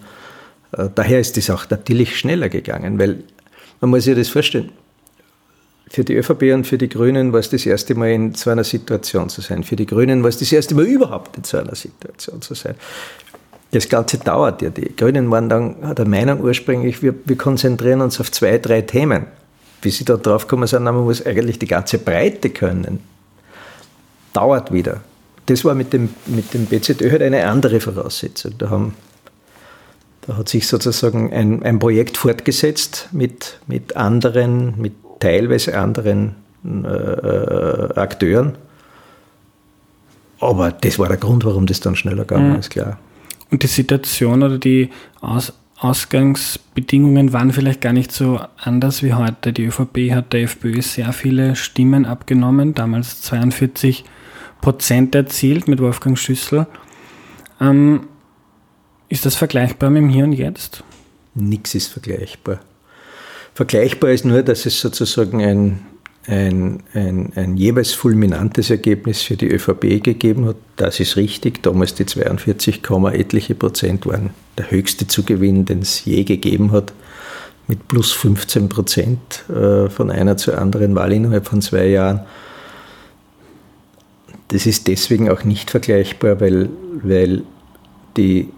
Äh, 0.73 0.89
daher 0.93 1.19
ist 1.19 1.37
es 1.37 1.49
auch 1.49 1.69
natürlich 1.69 2.17
schneller 2.17 2.49
gegangen, 2.49 2.99
weil 2.99 3.23
man 3.81 3.89
muss 3.89 4.03
sich 4.03 4.15
das 4.15 4.29
vorstellen 4.29 4.71
für 5.89 6.03
die 6.03 6.15
ÖVP 6.15 6.53
und 6.53 6.67
für 6.67 6.77
die 6.77 6.87
Grünen 6.87 7.33
war 7.33 7.39
es 7.39 7.49
das 7.49 7.65
erste 7.65 7.95
Mal 7.95 8.11
in 8.11 8.35
so 8.35 8.51
einer 8.51 8.63
Situation 8.63 9.27
zu 9.29 9.41
sein. 9.41 9.63
Für 9.63 9.75
die 9.75 9.87
Grünen 9.87 10.21
war 10.21 10.29
es 10.29 10.37
das 10.37 10.51
erste 10.51 10.75
Mal 10.75 10.85
überhaupt 10.85 11.35
in 11.35 11.43
so 11.43 11.57
einer 11.57 11.75
Situation 11.75 12.41
zu 12.41 12.53
sein. 12.53 12.75
Das 13.71 13.89
Ganze 13.89 14.19
dauert 14.19 14.61
ja. 14.61 14.69
Die 14.69 14.95
Grünen 14.95 15.29
waren 15.31 15.49
dann 15.49 15.95
der 15.95 16.07
Meinung 16.07 16.41
ursprünglich, 16.41 17.01
wir, 17.01 17.15
wir 17.25 17.37
konzentrieren 17.37 18.01
uns 18.01 18.19
auf 18.19 18.31
zwei, 18.31 18.59
drei 18.59 18.81
Themen. 18.81 19.25
Bis 19.81 19.97
sie 19.97 20.05
da 20.05 20.17
drauf 20.17 20.45
gekommen 20.45 20.67
sind, 20.67 20.83
man 20.83 20.95
muss 20.95 21.25
eigentlich 21.25 21.57
die 21.57 21.67
ganze 21.67 21.97
Breite 21.97 22.49
können. 22.49 22.99
Dauert 24.33 24.71
wieder. 24.71 25.01
Das 25.45 25.65
war 25.65 25.73
mit 25.73 25.93
dem, 25.93 26.09
mit 26.27 26.53
dem 26.53 26.65
BZÖ 26.65 27.09
halt 27.09 27.23
eine 27.23 27.47
andere 27.47 27.79
Voraussetzung. 27.79 28.53
Da, 28.57 28.69
haben, 28.69 28.93
da 30.27 30.37
hat 30.37 30.49
sich 30.49 30.67
sozusagen 30.67 31.33
ein, 31.33 31.63
ein 31.63 31.79
Projekt 31.79 32.17
fortgesetzt 32.17 33.09
mit, 33.11 33.59
mit 33.67 33.95
anderen, 33.95 34.79
mit 34.79 34.93
teilweise 35.19 35.77
anderen 35.77 36.35
äh, 36.65 36.87
äh, 36.87 37.93
Akteuren. 37.95 38.57
Aber 40.39 40.71
das 40.71 40.99
war 40.99 41.07
der 41.07 41.17
Grund, 41.17 41.45
warum 41.45 41.65
das 41.65 41.79
dann 41.79 41.95
schneller 41.95 42.23
gegangen 42.23 42.53
mhm. 42.53 42.59
ist, 42.59 42.69
klar. 42.69 42.97
Und 43.51 43.63
die 43.63 43.67
Situation 43.67 44.43
oder 44.43 44.57
die 44.57 44.89
Aus 45.21 45.53
Ausgangsbedingungen 45.81 47.31
waren 47.31 47.53
vielleicht 47.53 47.79
gar 47.79 47.93
nicht 47.93 48.11
so 48.11 48.41
anders 48.57 49.01
wie 49.01 49.13
heute. 49.13 49.53
Die 49.53 49.63
ÖVP 49.63 50.11
hat 50.11 50.33
der 50.33 50.41
FPÖ 50.41 50.81
sehr 50.81 51.13
viele 51.13 51.55
Stimmen 51.55 52.05
abgenommen, 52.05 52.73
damals 52.73 53.21
42 53.21 54.03
Prozent 54.59 55.15
erzielt 55.15 55.69
mit 55.69 55.79
Wolfgang 55.79 56.19
Schüssel. 56.19 56.67
Ähm, 57.61 58.07
ist 59.07 59.25
das 59.25 59.35
vergleichbar 59.35 59.89
mit 59.89 60.03
dem 60.03 60.09
Hier 60.09 60.25
und 60.25 60.33
Jetzt? 60.33 60.83
Nichts 61.33 61.75
ist 61.75 61.87
vergleichbar. 61.87 62.59
Vergleichbar 63.53 64.11
ist 64.11 64.25
nur, 64.25 64.43
dass 64.43 64.65
es 64.65 64.79
sozusagen 64.79 65.43
ein, 65.43 65.79
ein, 66.27 66.83
ein, 66.93 67.33
ein 67.35 67.57
jeweils 67.57 67.93
fulminantes 67.93 68.69
Ergebnis 68.69 69.21
für 69.21 69.35
die 69.35 69.49
ÖVP 69.49 70.03
gegeben 70.03 70.45
hat. 70.45 70.55
Das 70.75 70.99
ist 70.99 71.17
richtig. 71.17 71.63
Damals 71.63 71.95
die 71.95 72.05
42, 72.05 72.81
etliche 73.13 73.55
Prozent 73.55 74.05
waren 74.05 74.31
der 74.57 74.71
höchste 74.71 75.07
Zugewinn, 75.07 75.65
den 75.65 75.79
es 75.79 76.05
je 76.05 76.23
gegeben 76.23 76.71
hat, 76.71 76.93
mit 77.67 77.87
plus 77.87 78.11
15 78.13 78.69
Prozent 78.69 79.45
äh, 79.49 79.89
von 79.89 80.09
einer 80.09 80.37
zur 80.37 80.57
anderen 80.57 80.95
Wahl 80.95 81.11
innerhalb 81.13 81.47
von 81.47 81.61
zwei 81.61 81.87
Jahren. 81.87 82.21
Das 84.49 84.65
ist 84.65 84.87
deswegen 84.87 85.29
auch 85.29 85.43
nicht 85.43 85.69
vergleichbar, 85.69 86.41
weil, 86.41 86.69
weil 87.03 87.43
die, 88.17 88.49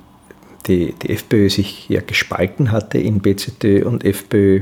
die, 0.68 0.94
die 0.94 1.10
FPÖ 1.10 1.50
sich 1.50 1.90
ja 1.90 2.02
gespalten 2.02 2.72
hatte 2.72 2.98
in 2.98 3.20
BZÖ 3.20 3.86
und 3.86 4.06
FPÖ 4.06 4.62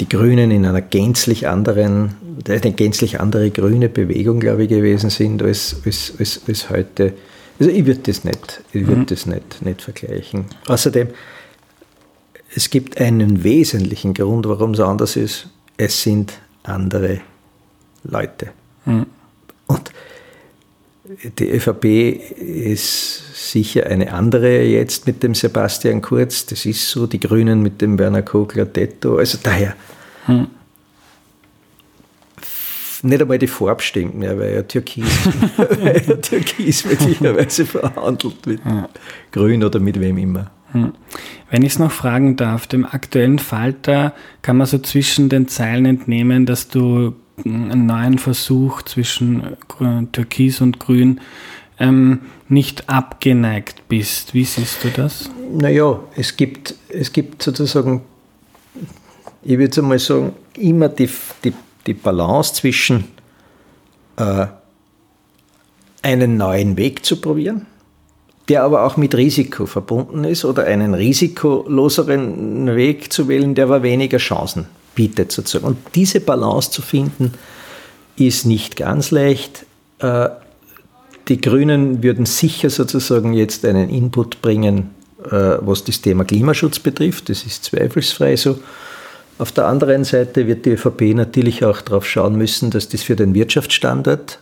die 0.00 0.08
Grünen 0.08 0.50
in 0.50 0.66
einer 0.66 0.82
gänzlich 0.82 1.48
anderen, 1.48 2.14
eine 2.48 2.72
gänzlich 2.72 3.20
andere 3.20 3.50
grüne 3.50 3.88
Bewegung, 3.88 4.40
glaube 4.40 4.64
ich, 4.64 4.68
gewesen 4.68 5.10
sind 5.10 5.42
als, 5.42 5.76
als, 5.84 6.12
als, 6.18 6.40
als 6.46 6.70
heute. 6.70 7.14
Also 7.58 7.72
ich 7.72 7.86
würde 7.86 8.00
das 8.00 8.24
nicht, 8.24 8.62
ich 8.72 8.86
würde 8.86 9.02
mhm. 9.02 9.06
das 9.06 9.26
nicht, 9.26 9.62
nicht 9.62 9.82
vergleichen. 9.82 10.46
Außerdem, 10.66 11.08
es 12.54 12.70
gibt 12.70 13.00
einen 13.00 13.42
wesentlichen 13.44 14.12
Grund, 14.12 14.46
warum 14.46 14.72
es 14.72 14.80
anders 14.80 15.16
ist. 15.16 15.48
Es 15.76 16.02
sind 16.02 16.34
andere 16.62 17.20
Leute. 18.04 18.48
Mhm. 18.84 19.06
Und 19.66 19.90
die 21.38 21.50
ÖVP 21.50 21.84
ist 22.38 23.50
sicher 23.52 23.86
eine 23.86 24.12
andere 24.12 24.62
jetzt 24.62 25.06
mit 25.06 25.22
dem 25.22 25.34
Sebastian 25.34 26.02
Kurz. 26.02 26.46
Das 26.46 26.66
ist 26.66 26.88
so. 26.88 27.06
Die 27.06 27.20
Grünen 27.20 27.62
mit 27.62 27.80
dem 27.80 27.98
Werner 27.98 28.22
Kogler-Detto. 28.22 29.16
Also 29.16 29.38
daher. 29.42 29.74
Hm. 30.26 30.48
Nicht 33.02 33.22
einmal 33.22 33.38
die 33.38 33.46
Farbe 33.46 33.82
stimmt 33.82 34.16
mehr, 34.16 34.38
weil 34.38 34.54
ja 34.54 34.62
Türkis, 34.62 35.04
weil 35.56 36.02
ja 36.06 36.16
Türkis 36.16 36.84
möglicherweise 36.84 37.66
verhandelt 37.66 38.46
mit 38.46 38.60
ja. 38.64 38.88
Grün 39.30 39.62
oder 39.62 39.78
mit 39.78 40.00
wem 40.00 40.18
immer. 40.18 40.50
Hm. 40.72 40.92
Wenn 41.50 41.62
ich 41.62 41.72
es 41.72 41.78
noch 41.78 41.92
fragen 41.92 42.36
darf, 42.36 42.66
dem 42.66 42.84
aktuellen 42.84 43.38
Falter 43.38 44.14
kann 44.42 44.56
man 44.56 44.66
so 44.66 44.78
zwischen 44.78 45.28
den 45.28 45.46
Zeilen 45.46 45.84
entnehmen, 45.84 46.46
dass 46.46 46.68
du 46.68 47.14
einen 47.44 47.86
neuen 47.86 48.18
Versuch 48.18 48.82
zwischen 48.82 49.56
Türkis 50.12 50.60
und 50.60 50.78
Grün 50.78 51.20
ähm, 51.78 52.20
nicht 52.48 52.88
abgeneigt 52.88 53.88
bist. 53.88 54.34
Wie 54.34 54.44
siehst 54.44 54.82
du 54.84 54.88
das? 54.88 55.30
Naja, 55.52 56.00
es 56.16 56.36
gibt, 56.36 56.74
es 56.88 57.12
gibt 57.12 57.42
sozusagen, 57.42 58.02
ich 59.42 59.52
würde 59.52 59.64
jetzt 59.64 59.78
einmal 59.78 59.98
sagen, 59.98 60.32
immer 60.58 60.88
die, 60.88 61.10
die, 61.44 61.52
die 61.86 61.94
Balance 61.94 62.54
zwischen 62.54 63.04
äh, 64.16 64.46
einen 66.02 66.36
neuen 66.36 66.76
Weg 66.76 67.04
zu 67.04 67.20
probieren, 67.20 67.66
der 68.48 68.62
aber 68.62 68.84
auch 68.84 68.96
mit 68.96 69.14
Risiko 69.14 69.66
verbunden 69.66 70.24
ist, 70.24 70.44
oder 70.44 70.64
einen 70.64 70.94
risikoloseren 70.94 72.74
Weg 72.74 73.12
zu 73.12 73.28
wählen, 73.28 73.54
der 73.54 73.64
aber 73.66 73.82
weniger 73.82 74.18
Chancen 74.18 74.66
bietet 74.96 75.30
sozusagen. 75.30 75.64
Und 75.64 75.78
diese 75.94 76.18
Balance 76.18 76.72
zu 76.72 76.82
finden, 76.82 77.32
ist 78.16 78.46
nicht 78.46 78.76
ganz 78.76 79.12
leicht. 79.12 79.64
Äh, 80.00 80.30
die 81.28 81.40
Grünen 81.40 82.02
würden 82.02 82.26
sicher 82.26 82.70
sozusagen 82.70 83.32
jetzt 83.32 83.64
einen 83.64 83.88
Input 83.88 84.42
bringen, 84.42 84.90
äh, 85.24 85.58
was 85.60 85.84
das 85.84 86.00
Thema 86.00 86.24
Klimaschutz 86.24 86.78
betrifft. 86.78 87.28
Das 87.28 87.44
ist 87.44 87.64
zweifelsfrei 87.64 88.36
so. 88.36 88.58
Auf 89.38 89.52
der 89.52 89.66
anderen 89.66 90.04
Seite 90.04 90.46
wird 90.46 90.64
die 90.64 90.70
ÖVP 90.70 91.14
natürlich 91.14 91.64
auch 91.64 91.82
darauf 91.82 92.06
schauen 92.06 92.36
müssen, 92.36 92.70
dass 92.70 92.88
das 92.88 93.02
für 93.02 93.16
den 93.16 93.34
Wirtschaftsstandort, 93.34 94.38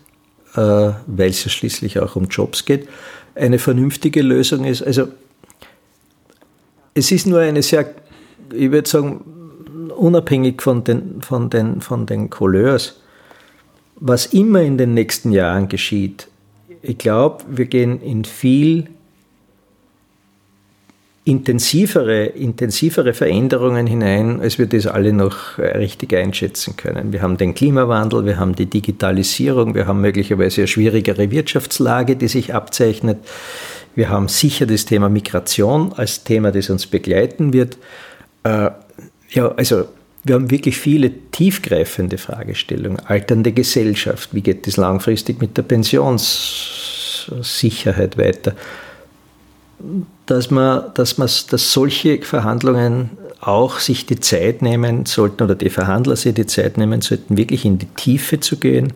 äh, 0.54 0.60
weil 0.60 1.30
es 1.30 1.44
ja 1.44 1.50
schließlich 1.50 1.98
auch 1.98 2.16
um 2.16 2.28
Jobs 2.28 2.64
geht, 2.64 2.88
eine 3.34 3.58
vernünftige 3.58 4.22
Lösung 4.22 4.64
ist. 4.64 4.82
Also 4.82 5.08
es 6.94 7.10
ist 7.10 7.26
nur 7.26 7.40
eine 7.40 7.62
sehr, 7.62 7.92
ich 8.52 8.70
würde 8.70 8.88
sagen, 8.88 9.24
unabhängig 9.98 10.62
von 10.62 10.84
den, 10.84 11.22
von, 11.22 11.50
den, 11.50 11.80
von 11.80 12.06
den 12.06 12.30
Couleurs, 12.30 13.00
was 13.96 14.26
immer 14.26 14.62
in 14.62 14.78
den 14.78 14.94
nächsten 14.94 15.32
Jahren 15.32 15.68
geschieht, 15.68 16.28
ich 16.82 16.98
glaube, 16.98 17.44
wir 17.48 17.64
gehen 17.64 18.00
in 18.02 18.24
viel 18.24 18.88
intensivere, 21.24 22.26
intensivere 22.26 23.14
Veränderungen 23.14 23.86
hinein, 23.86 24.40
als 24.40 24.58
wir 24.58 24.66
das 24.66 24.86
alle 24.86 25.14
noch 25.14 25.58
richtig 25.58 26.14
einschätzen 26.14 26.76
können. 26.76 27.12
Wir 27.12 27.22
haben 27.22 27.38
den 27.38 27.54
Klimawandel, 27.54 28.26
wir 28.26 28.38
haben 28.38 28.54
die 28.54 28.66
Digitalisierung, 28.66 29.74
wir 29.74 29.86
haben 29.86 30.02
möglicherweise 30.02 30.62
eine 30.62 30.68
schwierigere 30.68 31.30
Wirtschaftslage, 31.30 32.16
die 32.16 32.28
sich 32.28 32.52
abzeichnet. 32.52 33.18
Wir 33.94 34.10
haben 34.10 34.28
sicher 34.28 34.66
das 34.66 34.84
Thema 34.84 35.08
Migration 35.08 35.94
als 35.94 36.24
Thema, 36.24 36.52
das 36.52 36.68
uns 36.68 36.86
begleiten 36.86 37.54
wird. 37.54 37.78
Ja, 39.30 39.52
also 39.52 39.86
wir 40.24 40.34
haben 40.36 40.50
wirklich 40.50 40.78
viele 40.78 41.12
tiefgreifende 41.30 42.18
Fragestellungen. 42.18 42.98
Alternde 43.00 43.52
Gesellschaft, 43.52 44.30
wie 44.32 44.40
geht 44.40 44.66
es 44.66 44.78
langfristig 44.78 45.40
mit 45.40 45.56
der 45.56 45.62
Pensionssicherheit 45.62 48.16
weiter? 48.16 48.54
Dass 50.26 50.50
man, 50.50 50.92
dass 50.94 51.18
man, 51.18 51.28
dass 51.50 51.72
solche 51.72 52.22
Verhandlungen 52.22 53.10
auch 53.40 53.78
sich 53.80 54.06
die 54.06 54.18
Zeit 54.18 54.62
nehmen 54.62 55.04
sollten 55.04 55.42
oder 55.42 55.54
die 55.54 55.68
Verhandler 55.68 56.16
sich 56.16 56.32
die 56.32 56.46
Zeit 56.46 56.78
nehmen 56.78 57.02
sollten, 57.02 57.36
wirklich 57.36 57.66
in 57.66 57.78
die 57.78 57.84
Tiefe 57.86 58.40
zu 58.40 58.56
gehen, 58.56 58.94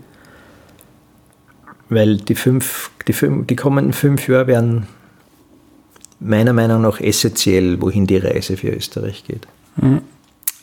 weil 1.91 2.17
die, 2.17 2.35
fünf, 2.35 2.91
die, 3.07 3.13
fünf, 3.13 3.47
die 3.47 3.57
kommenden 3.57 3.93
fünf 3.93 4.27
Jahre 4.29 4.47
werden 4.47 4.87
meiner 6.21 6.55
Meinung 6.55 6.81
nach 6.83 7.01
essentiell, 7.01 7.81
wohin 7.83 8.07
die 8.07 8.17
Reise 8.17 8.57
für 8.57 8.71
Österreich 8.71 9.25
geht. 9.25 9.47
Mhm. 9.77 10.01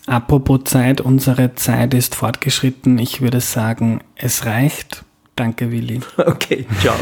Apropos 0.07 0.59
Zeit, 0.65 1.01
unsere 1.01 1.55
Zeit 1.55 1.93
ist 1.95 2.13
fortgeschritten. 2.15 2.99
Ich 2.99 3.21
würde 3.21 3.41
sagen, 3.41 4.01
es 4.15 4.45
reicht. 4.45 5.03
Danke, 5.35 5.71
Willi. 5.71 5.99
Okay, 6.17 6.65
ciao. 6.79 6.95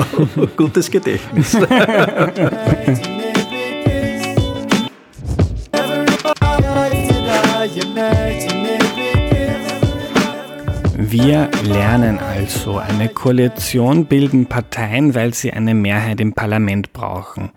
Gutes 0.58 0.90
Gedächtnis. 0.90 1.54
Wir 10.96 11.50
lernen 11.64 12.18
also, 12.44 12.78
eine 12.78 13.08
Koalition 13.08 14.06
bilden 14.06 14.48
Parteien, 14.48 15.16
weil 15.16 15.34
sie 15.34 15.54
eine 15.54 15.74
Mehrheit 15.74 16.20
im 16.20 16.34
Parlament 16.34 16.92
brauchen, 16.92 17.52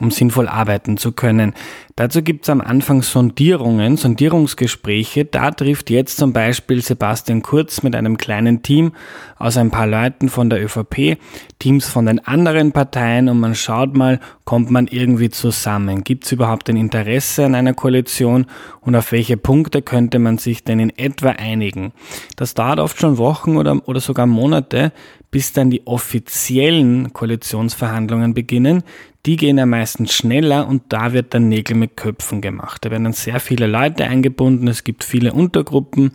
um 0.00 0.10
sinnvoll 0.10 0.48
arbeiten 0.48 0.96
zu 0.96 1.12
können. 1.12 1.54
Dazu 1.94 2.22
gibt 2.22 2.44
es 2.44 2.48
am 2.48 2.62
Anfang 2.62 3.02
Sondierungen, 3.02 3.98
Sondierungsgespräche. 3.98 5.26
Da 5.26 5.50
trifft 5.50 5.90
jetzt 5.90 6.16
zum 6.16 6.32
Beispiel 6.32 6.80
Sebastian 6.80 7.42
Kurz 7.42 7.82
mit 7.82 7.94
einem 7.94 8.16
kleinen 8.16 8.62
Team 8.62 8.92
aus 9.38 9.58
ein 9.58 9.70
paar 9.70 9.86
Leuten 9.86 10.30
von 10.30 10.48
der 10.48 10.64
ÖVP, 10.64 11.18
Teams 11.58 11.86
von 11.86 12.06
den 12.06 12.26
anderen 12.26 12.72
Parteien 12.72 13.28
und 13.28 13.38
man 13.40 13.54
schaut 13.54 13.94
mal, 13.94 14.20
kommt 14.44 14.70
man 14.70 14.86
irgendwie 14.86 15.28
zusammen? 15.28 16.02
Gibt 16.02 16.24
es 16.24 16.32
überhaupt 16.32 16.70
ein 16.70 16.76
Interesse 16.76 17.44
an 17.44 17.54
einer 17.54 17.74
Koalition 17.74 18.46
und 18.80 18.96
auf 18.96 19.12
welche 19.12 19.36
Punkte 19.36 19.82
könnte 19.82 20.18
man 20.18 20.38
sich 20.38 20.64
denn 20.64 20.80
in 20.80 20.96
etwa 20.96 21.30
einigen? 21.30 21.92
Das 22.36 22.54
dauert 22.54 22.80
oft 22.80 22.98
schon 22.98 23.18
Wochen 23.18 23.56
oder, 23.56 23.86
oder 23.86 24.00
sogar 24.00 24.26
Monate, 24.32 24.92
bis 25.30 25.52
dann 25.52 25.70
die 25.70 25.86
offiziellen 25.86 27.12
Koalitionsverhandlungen 27.12 28.34
beginnen. 28.34 28.82
Die 29.24 29.36
gehen 29.36 29.56
ja 29.56 29.66
meistens 29.66 30.12
schneller 30.12 30.66
und 30.66 30.82
da 30.88 31.12
wird 31.12 31.32
dann 31.32 31.48
Nägel 31.48 31.76
mit 31.76 31.96
Köpfen 31.96 32.40
gemacht. 32.40 32.84
Da 32.84 32.90
werden 32.90 33.04
dann 33.04 33.12
sehr 33.12 33.38
viele 33.38 33.66
Leute 33.66 34.04
eingebunden. 34.04 34.66
Es 34.66 34.82
gibt 34.82 35.04
viele 35.04 35.32
Untergruppen. 35.32 36.10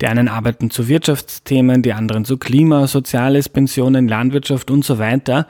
Die 0.00 0.06
einen 0.06 0.28
arbeiten 0.28 0.70
zu 0.70 0.88
Wirtschaftsthemen, 0.88 1.82
die 1.82 1.92
anderen 1.92 2.24
zu 2.24 2.36
Klima, 2.36 2.88
Soziales, 2.88 3.48
Pensionen, 3.48 4.08
Landwirtschaft 4.08 4.70
und 4.70 4.84
so 4.84 4.98
weiter. 4.98 5.46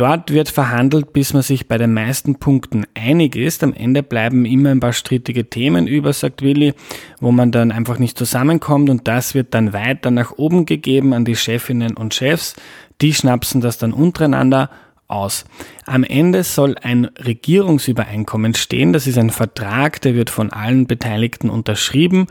Dort 0.00 0.32
wird 0.32 0.48
verhandelt, 0.48 1.12
bis 1.12 1.34
man 1.34 1.42
sich 1.42 1.68
bei 1.68 1.76
den 1.76 1.92
meisten 1.92 2.36
Punkten 2.36 2.86
einig 2.94 3.36
ist. 3.36 3.62
Am 3.62 3.74
Ende 3.74 4.02
bleiben 4.02 4.46
immer 4.46 4.70
ein 4.70 4.80
paar 4.80 4.94
strittige 4.94 5.50
Themen 5.50 5.86
über, 5.86 6.14
sagt 6.14 6.40
Willi, 6.40 6.72
wo 7.20 7.32
man 7.32 7.52
dann 7.52 7.70
einfach 7.70 7.98
nicht 7.98 8.16
zusammenkommt 8.16 8.88
und 8.88 9.06
das 9.06 9.34
wird 9.34 9.52
dann 9.52 9.74
weiter 9.74 10.10
nach 10.10 10.32
oben 10.38 10.64
gegeben 10.64 11.12
an 11.12 11.26
die 11.26 11.36
Chefinnen 11.36 11.98
und 11.98 12.14
Chefs. 12.14 12.56
Die 13.02 13.12
schnapsen 13.12 13.60
das 13.60 13.76
dann 13.76 13.92
untereinander 13.92 14.70
aus. 15.06 15.44
Am 15.84 16.02
Ende 16.02 16.44
soll 16.44 16.76
ein 16.80 17.10
Regierungsübereinkommen 17.22 18.54
stehen. 18.54 18.94
Das 18.94 19.06
ist 19.06 19.18
ein 19.18 19.28
Vertrag, 19.28 20.00
der 20.00 20.14
wird 20.14 20.30
von 20.30 20.50
allen 20.50 20.86
Beteiligten 20.86 21.50
unterschrieben 21.50 22.26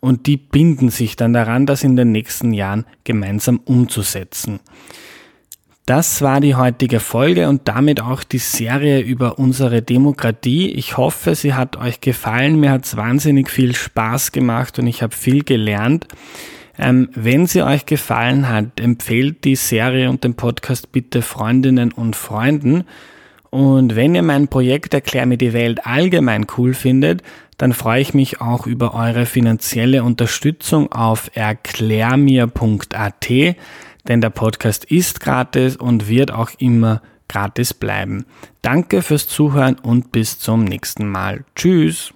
und 0.00 0.26
die 0.26 0.36
binden 0.36 0.90
sich 0.90 1.16
dann 1.16 1.32
daran, 1.32 1.64
das 1.64 1.82
in 1.82 1.96
den 1.96 2.12
nächsten 2.12 2.52
Jahren 2.52 2.84
gemeinsam 3.04 3.58
umzusetzen. 3.64 4.60
Das 5.86 6.20
war 6.20 6.40
die 6.40 6.56
heutige 6.56 6.98
Folge 6.98 7.48
und 7.48 7.68
damit 7.68 8.00
auch 8.00 8.24
die 8.24 8.38
Serie 8.38 8.98
über 8.98 9.38
unsere 9.38 9.82
Demokratie. 9.82 10.68
Ich 10.72 10.96
hoffe, 10.96 11.36
sie 11.36 11.54
hat 11.54 11.76
euch 11.76 12.00
gefallen. 12.00 12.58
Mir 12.58 12.72
hat 12.72 12.86
es 12.86 12.96
wahnsinnig 12.96 13.48
viel 13.48 13.72
Spaß 13.72 14.32
gemacht 14.32 14.80
und 14.80 14.88
ich 14.88 15.00
habe 15.02 15.14
viel 15.14 15.44
gelernt. 15.44 16.08
Ähm, 16.76 17.08
wenn 17.14 17.46
sie 17.46 17.62
euch 17.62 17.86
gefallen 17.86 18.48
hat, 18.48 18.80
empfehlt 18.80 19.44
die 19.44 19.54
Serie 19.54 20.10
und 20.10 20.24
den 20.24 20.34
Podcast 20.34 20.90
bitte 20.90 21.22
Freundinnen 21.22 21.92
und 21.92 22.16
Freunden. 22.16 22.82
Und 23.50 23.94
wenn 23.94 24.16
ihr 24.16 24.22
mein 24.22 24.48
Projekt 24.48 24.92
Erklär 24.92 25.24
mir 25.24 25.38
die 25.38 25.52
Welt 25.52 25.86
allgemein 25.86 26.48
cool 26.58 26.74
findet, 26.74 27.22
dann 27.58 27.72
freue 27.72 28.02
ich 28.02 28.12
mich 28.12 28.40
auch 28.40 28.66
über 28.66 28.92
eure 28.92 29.24
finanzielle 29.24 30.02
Unterstützung 30.02 30.90
auf 30.90 31.30
erklärmir.at 31.34 33.30
denn 34.08 34.20
der 34.20 34.30
Podcast 34.30 34.84
ist 34.84 35.20
gratis 35.20 35.76
und 35.76 36.08
wird 36.08 36.30
auch 36.30 36.50
immer 36.58 37.02
gratis 37.28 37.74
bleiben. 37.74 38.24
Danke 38.62 39.02
fürs 39.02 39.28
Zuhören 39.28 39.76
und 39.78 40.12
bis 40.12 40.38
zum 40.38 40.64
nächsten 40.64 41.08
Mal. 41.08 41.44
Tschüss. 41.54 42.12